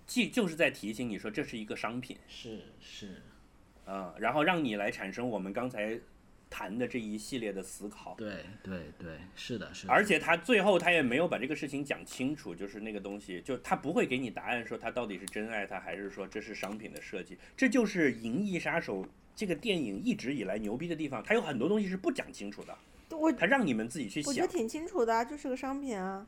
[0.09, 3.23] 既就是在提醒你说这是一个商品是是，
[3.87, 6.01] 嗯、然后让你来产生我们刚才
[6.51, 8.15] 谈的这一系列的思考。
[8.17, 9.93] 对对对，是的，是的。
[9.93, 17.39] 而且他最后他也没有把这个事情讲清楚，就是那个东西，就他不会给你答案，说他到底是真爱他，还是说这是商品的设计。
[17.57, 19.03] 这就是《银翼杀手》
[19.37, 22.77] 这个电影一直以来牛逼的地方，它有很多东西是不讲清楚的，
[23.17, 24.49] 我他让你们自己去想我觉得。
[24.49, 26.27] 挺清楚的啊，就是个商品啊，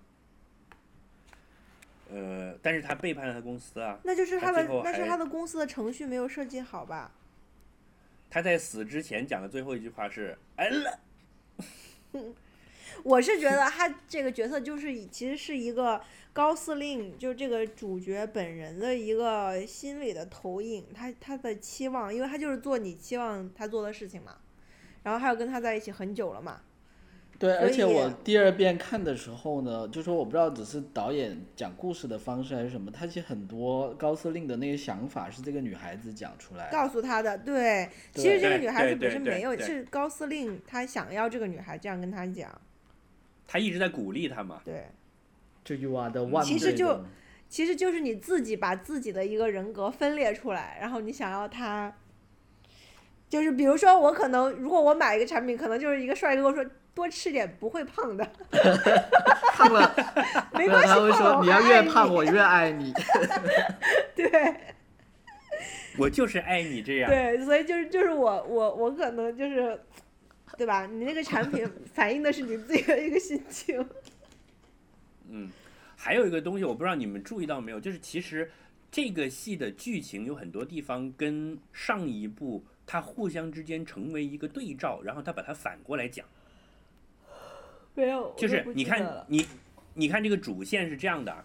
[2.11, 7.13] 呃，但是他背叛了他公司啊，那就是他的那是他的公司的程序没有设计好吧？
[8.31, 11.01] 他在死之前讲的最后一句话是“哎了
[13.03, 16.01] 我是觉得他这个角色就是其实是一个
[16.33, 24.37] 高司令，就是这个主角本人的一个心理的投影，他他的期望，因为他就是做你期望他做的事情嘛，
[25.03, 26.63] 然后还有跟他在一起很久了嘛，
[27.41, 36.71] 对，而且我第二遍看的时候呢，就说我不知道只是导演讲故事的方式还是什么，他其实很多高司令的那些想法是这个女孩子讲出来的。
[36.71, 42.51] 告诉他的，对，其实这个女孩子本身没有，是高司令他想要这个女孩这样跟他讲，”，
[43.49, 44.61] 他一直在鼓励他嘛。
[44.63, 44.89] 对，
[45.65, 47.03] 就 you are the one 其实就
[47.49, 51.91] 其实就是你自己把自己的一个人格分裂出来，然后你想要他
[53.31, 56.63] 就是比如说我可能如果我买一个产品，可能就是一个帅哥说
[56.93, 58.29] 多吃点不会胖的，
[59.55, 59.95] 胖了，
[60.53, 62.93] 没关系，他会说你要越胖我越爱你。
[64.17, 64.55] 对
[65.97, 67.09] 我就是爱你这样。
[67.09, 69.81] 对，所以就是就是我我我可能就是，
[70.57, 70.87] 对吧？
[70.87, 71.65] 你那个产品
[71.95, 73.89] 反映的是你自己的一个心情。
[75.29, 75.49] 嗯，
[75.95, 78.51] 还有一个东西，我不知道你们注意到没有，就是其实
[78.91, 86.27] 这个戏的剧情有很多地方跟上一部它互相之间成为一个对照，然后他把它反过来讲。
[87.95, 89.47] 没有，就是你看你，
[89.95, 91.45] 你看这个主线是这样的，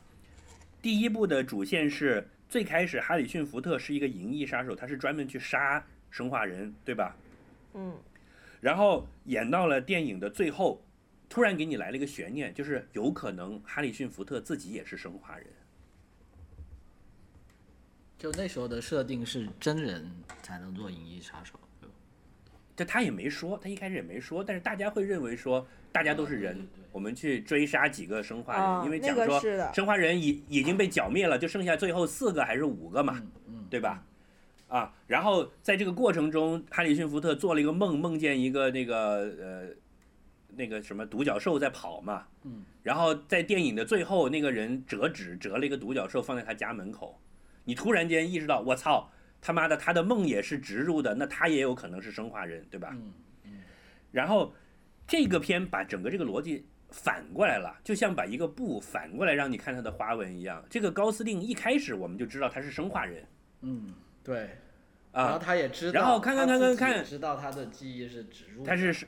[0.82, 7.16] 第一部的主线是最开始哈里逊福特是一个银翼杀手，他是专门去杀生化人，对吧？
[7.76, 7.94] 嗯
[8.60, 10.82] 然后演到了电影的最后，
[11.30, 15.46] 突然给你来了一个悬念，就是有可能哈里逊福特自己也是生化人。
[18.26, 20.04] 就那时候的设定是真人
[20.42, 21.60] 才能做银翼杀手，
[22.76, 26.86] 就他也没说，他一开始也没说，但是大家会认为说大家都是人，啊对对对。
[26.92, 34.04] 我们去追杀几个生化人，啊因为讲说个生化人已已经被剿灭了，就剩下最后四个还是五个嘛，嗯嗯，对吧？
[34.70, 38.96] 啊，然后在这个过程中，哈里逊福特做了一个梦，梦见一个那个
[39.40, 39.68] 呃
[40.56, 47.22] 那个什么独角兽在跑嘛，嗯，然后在电影的最后，那个人折纸折了一个独角兽放在他家门口，
[47.66, 49.12] 你突然间意识到，我操，
[49.42, 52.90] 他妈的他的梦也是植入的，那他也有可能是生化人，对吧？
[52.94, 53.14] 嗯
[54.12, 54.56] 然后
[55.06, 60.64] 这个片把整个这个逻辑反过来了，就像把一个布反过来让你看它的花纹一样。
[60.70, 63.26] 这个高司令一开始我们就知道他是生化人
[63.60, 63.94] 嗯，
[64.24, 64.50] 对。
[65.12, 69.08] 然后啊，他也知道，然后看看看看看知道他的记忆是植入的，他是是，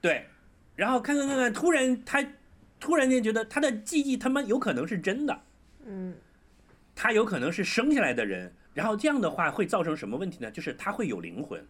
[0.00, 0.26] 对，
[0.74, 2.24] 然后看看看看，突然他
[2.80, 5.40] 突然间觉得他的记忆他妈有可能是真的，
[5.84, 6.14] 嗯
[6.94, 8.54] 他有可能是生下来的人。
[8.74, 10.50] 然后这样的话会造成什么问题呢？
[10.50, 11.62] 就是他会有灵魂，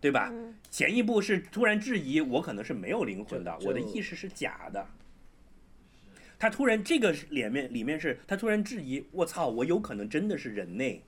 [0.00, 0.28] 对吧？
[0.30, 4.86] 嗯前一步是突然质疑我可能是没有灵魂的，我的意识是假的。
[6.38, 11.02] 他突然这个脸面里面是他突然质疑，我操，我有可能真的是人类，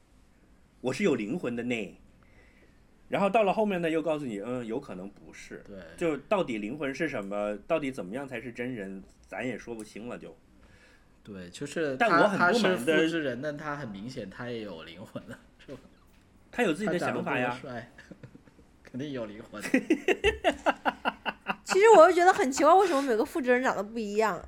[0.81, 1.99] 我是有灵魂的呢。
[3.09, 5.63] 然后到了后面呢，又告诉你，嗯，有可能不是。
[5.67, 7.57] 对，就到底灵魂是什么？
[7.67, 9.05] 到底怎么样才是真人？
[9.27, 10.35] 咱也说不清了就。
[11.25, 15.79] 对，就是但我很他他是不满的复制人，但他很明显他也有灵魂的，是吧？
[16.51, 17.57] 他有自己的想法呀
[18.83, 19.63] 肯定有灵魂。
[21.65, 24.43] 其实我就觉得很奇怪，为什么每个复制人长得不一样？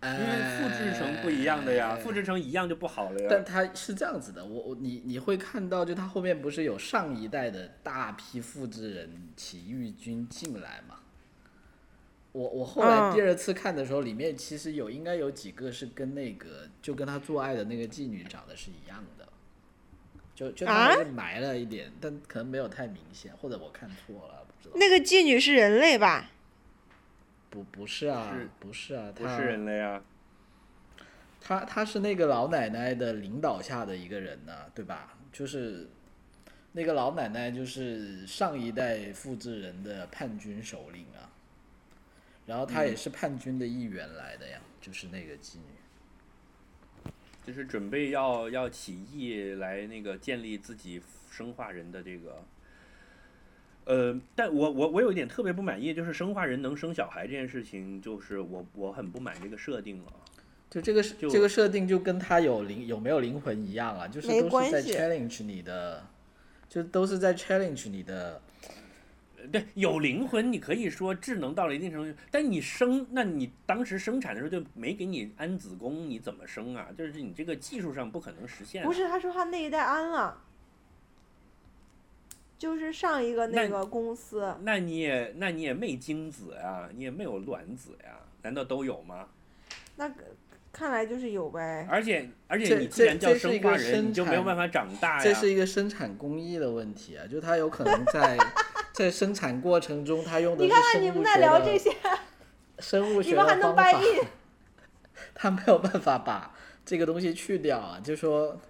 [0.00, 3.26] 因因为复制成不一样的呀，复制成一样就不好了呀。
[3.28, 11.00] 但他是这样子的，我我你你会看到，就他后面不是有上一代的大批复制人起义军进来嘛？
[12.38, 19.28] 我我后来嗯第二次看的时候，里面其实有应该有几个是跟那个就跟他做爱的那个妓女长得是一样的，
[20.36, 24.76] 就就他啊们是埋了一点，但可能没有太明显，或者我看错了，不知道。
[24.76, 26.30] 那个妓女是人类吧？
[27.50, 30.00] 不不是啊是，不是啊，他不是人类啊，
[31.40, 35.18] 他他是那个老奶奶的领导下的一个人呢、对吧？
[35.32, 35.88] 就是
[36.70, 41.26] 那个老奶奶就是上一代复制人的叛军首领啊，
[42.48, 47.12] 然后她也是叛军的一员来的呀，就是那个妓女。
[47.46, 52.42] 就是准备要要起义来那个建立自己生化人的这个。
[53.84, 60.12] 呃，但我我我有一点特别不满意，就是生化人能生小孩这件事情，就是我我很不满这个设定了。
[60.68, 66.06] 就这个是就这个设定就跟他有灵有没有灵魂一样啊，就是都是在 challenge 你的，
[66.68, 68.42] 就都是在 challenge 你的呃
[69.52, 76.88] 对，有灵魂，你可以说智能到了一定程度，但你生，那你当时生产的时候就没给你安子宫，你怎么生啊？
[76.96, 78.86] 就是你这个技术上不可能实现啊。
[78.86, 80.42] 不是，他说他那一代安了，
[82.58, 84.54] 就是上一个那那个公司。
[84.62, 89.28] 那你也那你也没精子呀，你也没有卵子呀，难道都有吗？
[89.96, 90.24] 那个
[90.78, 91.86] 看来就是有呗。
[91.90, 95.22] 而且而且你既然叫生化人，你就没有办法长大呀。
[95.22, 98.38] 这是一个生产工艺的问题啊，就它有可能在
[98.94, 101.96] 在生产过程中，它用的你是看看你们在生物学的聊这些，
[102.78, 104.24] 生物 学你们还能的方法，掰硬？
[105.34, 106.54] 它没有办法把
[106.84, 108.60] 这个东西去掉啊，就说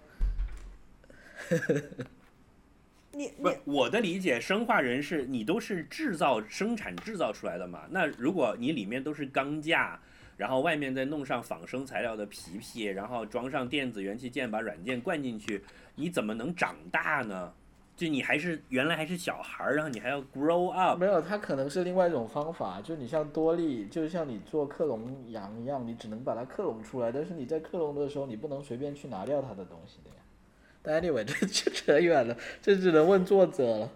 [3.12, 7.82] 你你不是我的理解，生化人是你都是制造、生产、制造出来的嘛？
[7.90, 10.00] 那如果你里面都是钢架，
[10.39, 15.62] 然后外面再弄上仿生材料的皮皮，然后装上电子元器件，把软件灌进去，
[15.97, 17.53] 你怎么能长大呢？
[17.97, 30.16] 就你还是原来还是小孩儿，然后你还要 grow up，没有，它可能是另外一种方法，就你像多利，就像你做克隆羊一样，你只能把它克隆出来，但是你在克隆的时候，你不能随便去拿掉它的东西的呀。
[30.80, 33.91] 但 anyway，这这扯远了，这只能问作者了。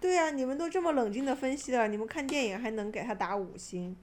[0.00, 3.96] 对呀、你们都这么冷静的分析了，你们看电影还能给他打五星？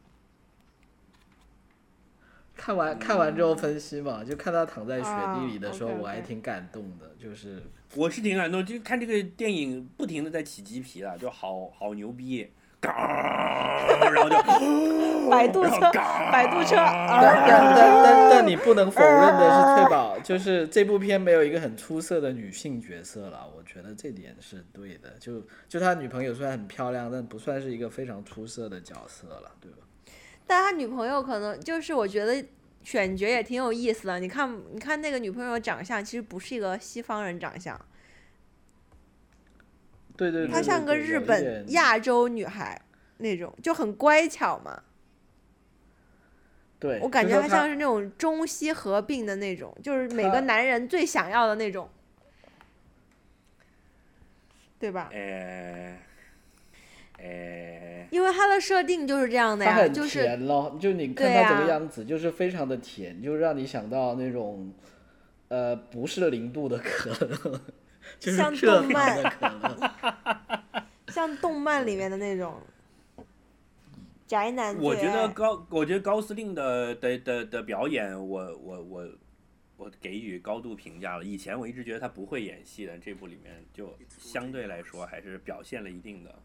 [2.63, 7.61] 看完看完之后分析嘛，就看他躺在雪地里的时候，啊我还挺感动的，就是。
[7.95, 12.49] 我是挺感动，就看这个电影不停的在起鸡皮了，就好好牛逼，
[12.79, 14.37] 嘎， 然后就
[15.29, 15.91] 摆渡车，
[16.31, 25.09] 摆渡车，但但但但但你不能否认的是，翠宝就是这部片没有一个很出色的女性角色了，我觉得这点是对的。
[25.19, 29.79] 就就他女朋友虽然很漂亮，但不算是一个非常出色的角色了，对吧？
[30.45, 32.45] 但他女朋友可能就是我觉得
[32.83, 34.19] 选角也挺有意思的。
[34.19, 37.79] 你看，你看那个女朋友长相，其实不是一个西方人长相，
[40.17, 42.81] 对对对她像个日本亚洲女孩
[43.17, 44.83] 那种，就很乖巧嘛。
[46.79, 51.89] 对，我感觉他她像是那种中西合并的那种，就是每个男人最想要的那种，
[54.77, 55.09] 对吧？
[55.13, 55.97] 呃，
[57.23, 64.73] 呃，因为它的设定就是这样的呀，就是甜咯，就你看对它整个啊样子，就是非常的甜，就让你想到那种，
[65.47, 67.61] 呃，不是零度的可乐，
[68.19, 69.23] 就是像动漫。
[71.07, 72.59] 像动漫里面的那种
[74.25, 74.75] 宅男。
[74.79, 79.07] 我觉得高，我觉得高司令的的的的表演，我我我
[79.77, 81.23] 我给予高度评价了。
[81.23, 86.35] 以前我一直觉得他不会演戏的，这部里面就相对来说还是表现了一定的。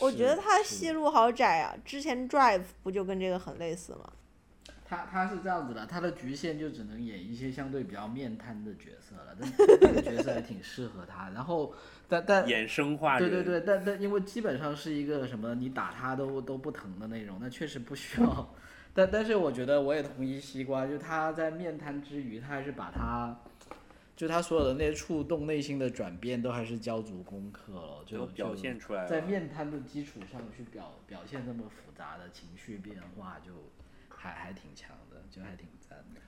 [0.00, 1.74] 我觉得他是是戏路好窄啊！
[1.84, 4.12] 之前 Drive 不就跟这个很类似吗？
[4.86, 11.30] 他他是这样子的，他的局限就只能演一些相对比较面瘫的角色了，但这个角色还挺适合他。
[11.30, 11.72] 然后，
[12.06, 18.54] 但但衍生化人，对对对，但但因为基本上是一个什么你打他都都不疼的那种，那确实不需要。
[18.92, 23.36] 但但是我觉得我也同意西瓜，就他在面瘫之余，他还是把他，
[24.16, 29.06] 就他所有的那些触动内心的转变，都还是交足功课了，就表就现出来。
[29.06, 33.52] 在面瘫的基础上去表表现这么复杂的情绪变化，就
[34.08, 36.20] 还还挺强的，就还挺赞的。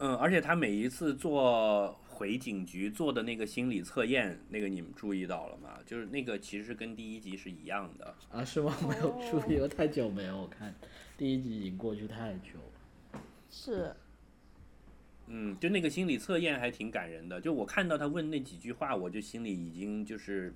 [0.00, 5.80] 嗯，而且他每一次做回警局做的那个心理测验，那个你们注意到了吗？
[5.84, 8.14] 就是那个其实跟第一集是一样的。
[8.30, 8.72] 啊，是吗？
[8.88, 10.72] 没有注意，我太久没有看，
[11.16, 12.60] 第一集已经过去太久
[13.12, 13.20] 了。
[13.50, 13.92] 是，
[15.28, 17.40] 嗯，就那个心理测验还挺感人的。
[17.40, 20.54] 就我看到他问那几句话，我就心里已经就是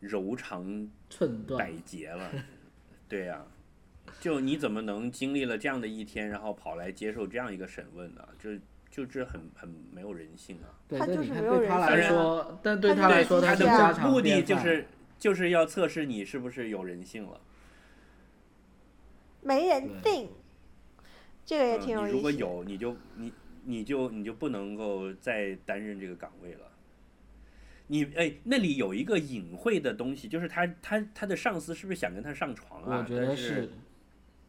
[0.00, 2.30] 柔肠寸断百结了。
[3.08, 3.44] 对呀、
[4.20, 8.26] 就你怎么能经历了这样的一天，然后跑来接受这样一个审问呢？
[8.38, 8.50] 就
[8.90, 10.68] 就这很很没有人性啊！
[10.88, 14.86] 对，他但你看就是没有对他来人性啊说，但对他他来说他的目的就是
[15.18, 17.40] 就是要测试你是不是有人性了。
[19.42, 20.30] 没人对定，
[21.44, 22.12] 这个也嗯挺有意思。
[22.12, 23.32] 你如果有，你就你
[23.64, 26.60] 你就你就不能够再担任这个岗位了。
[27.88, 32.98] 你哎，那里有一个隐晦的东西，就是他他他的上司是不是想跟他上床啊？
[32.98, 33.70] 我觉得但是，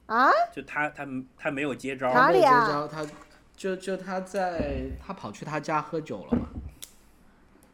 [0.05, 2.13] 啊，就他他他没有接招。
[2.13, 3.05] 哪里啊结交他
[3.55, 6.47] 就就他在他跑去他家喝酒了嘛，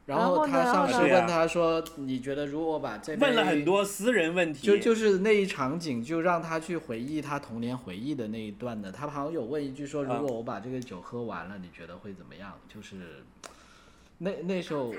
[0.09, 8.91] 然然后他上司然后呢问他说：“你觉得如果我把这问了很多私人问题，就就是那一场景，就让他去回忆他童年回忆的那一段的。
[8.91, 12.53] 他好像有问一句说，如啊果我把这个酒喝完了，你觉得会怎么样？
[12.67, 13.23] 就是
[14.17, 14.91] 那那时候，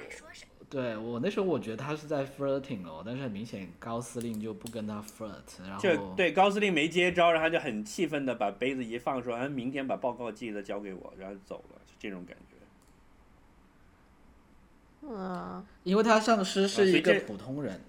[0.68, 12.49] 对我那时候我觉得他是在 flirting 哦，但是很明显高司令就不跟他 flirt，然后就对高司令没接招，然后他就很气愤的把杯子一放，说：“啊，明天把报告记得交给我。”然后走了，就这种感觉。
[15.02, 17.80] 嗯，因为他上司是一个普通人，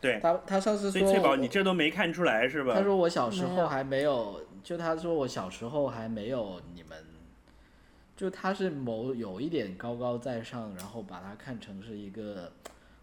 [0.00, 2.74] 对，他他上司说所以翠宝，你这都没看出来是吧？
[2.74, 7.04] 他说我小时候还没有，就他说我小时候还没有你们，
[8.16, 12.52] 就他是某有一点高高在上，然后把他看成是一个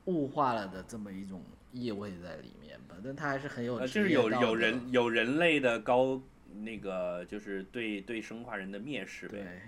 [0.06, 6.22] 物化了的这么一种意味在里面吧，但他还是很有呃，就是有有人有人类的高
[6.62, 9.40] 那个，就是对对生化人的蔑视呗。
[9.40, 9.62] 对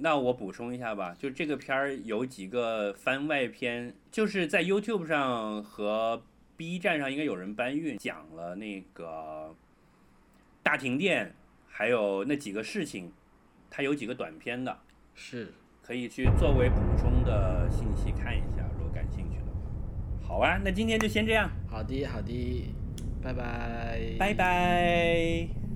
[0.00, 6.22] 那我补充一下吧，就这个片儿有几个番外篇，就是在 YouTube 上和
[6.56, 9.54] B 站上应该有人搬运，讲了那个
[10.62, 11.34] 大停电，
[11.68, 13.12] 还有那几个事情，
[13.70, 14.78] 它有几个短片的，
[15.14, 20.26] 是可以去作为补充的信息看一下，如果感兴趣的话。
[20.26, 22.64] 好啊，那今天就先这样，好的好的，
[23.22, 25.69] 拜拜拜拜。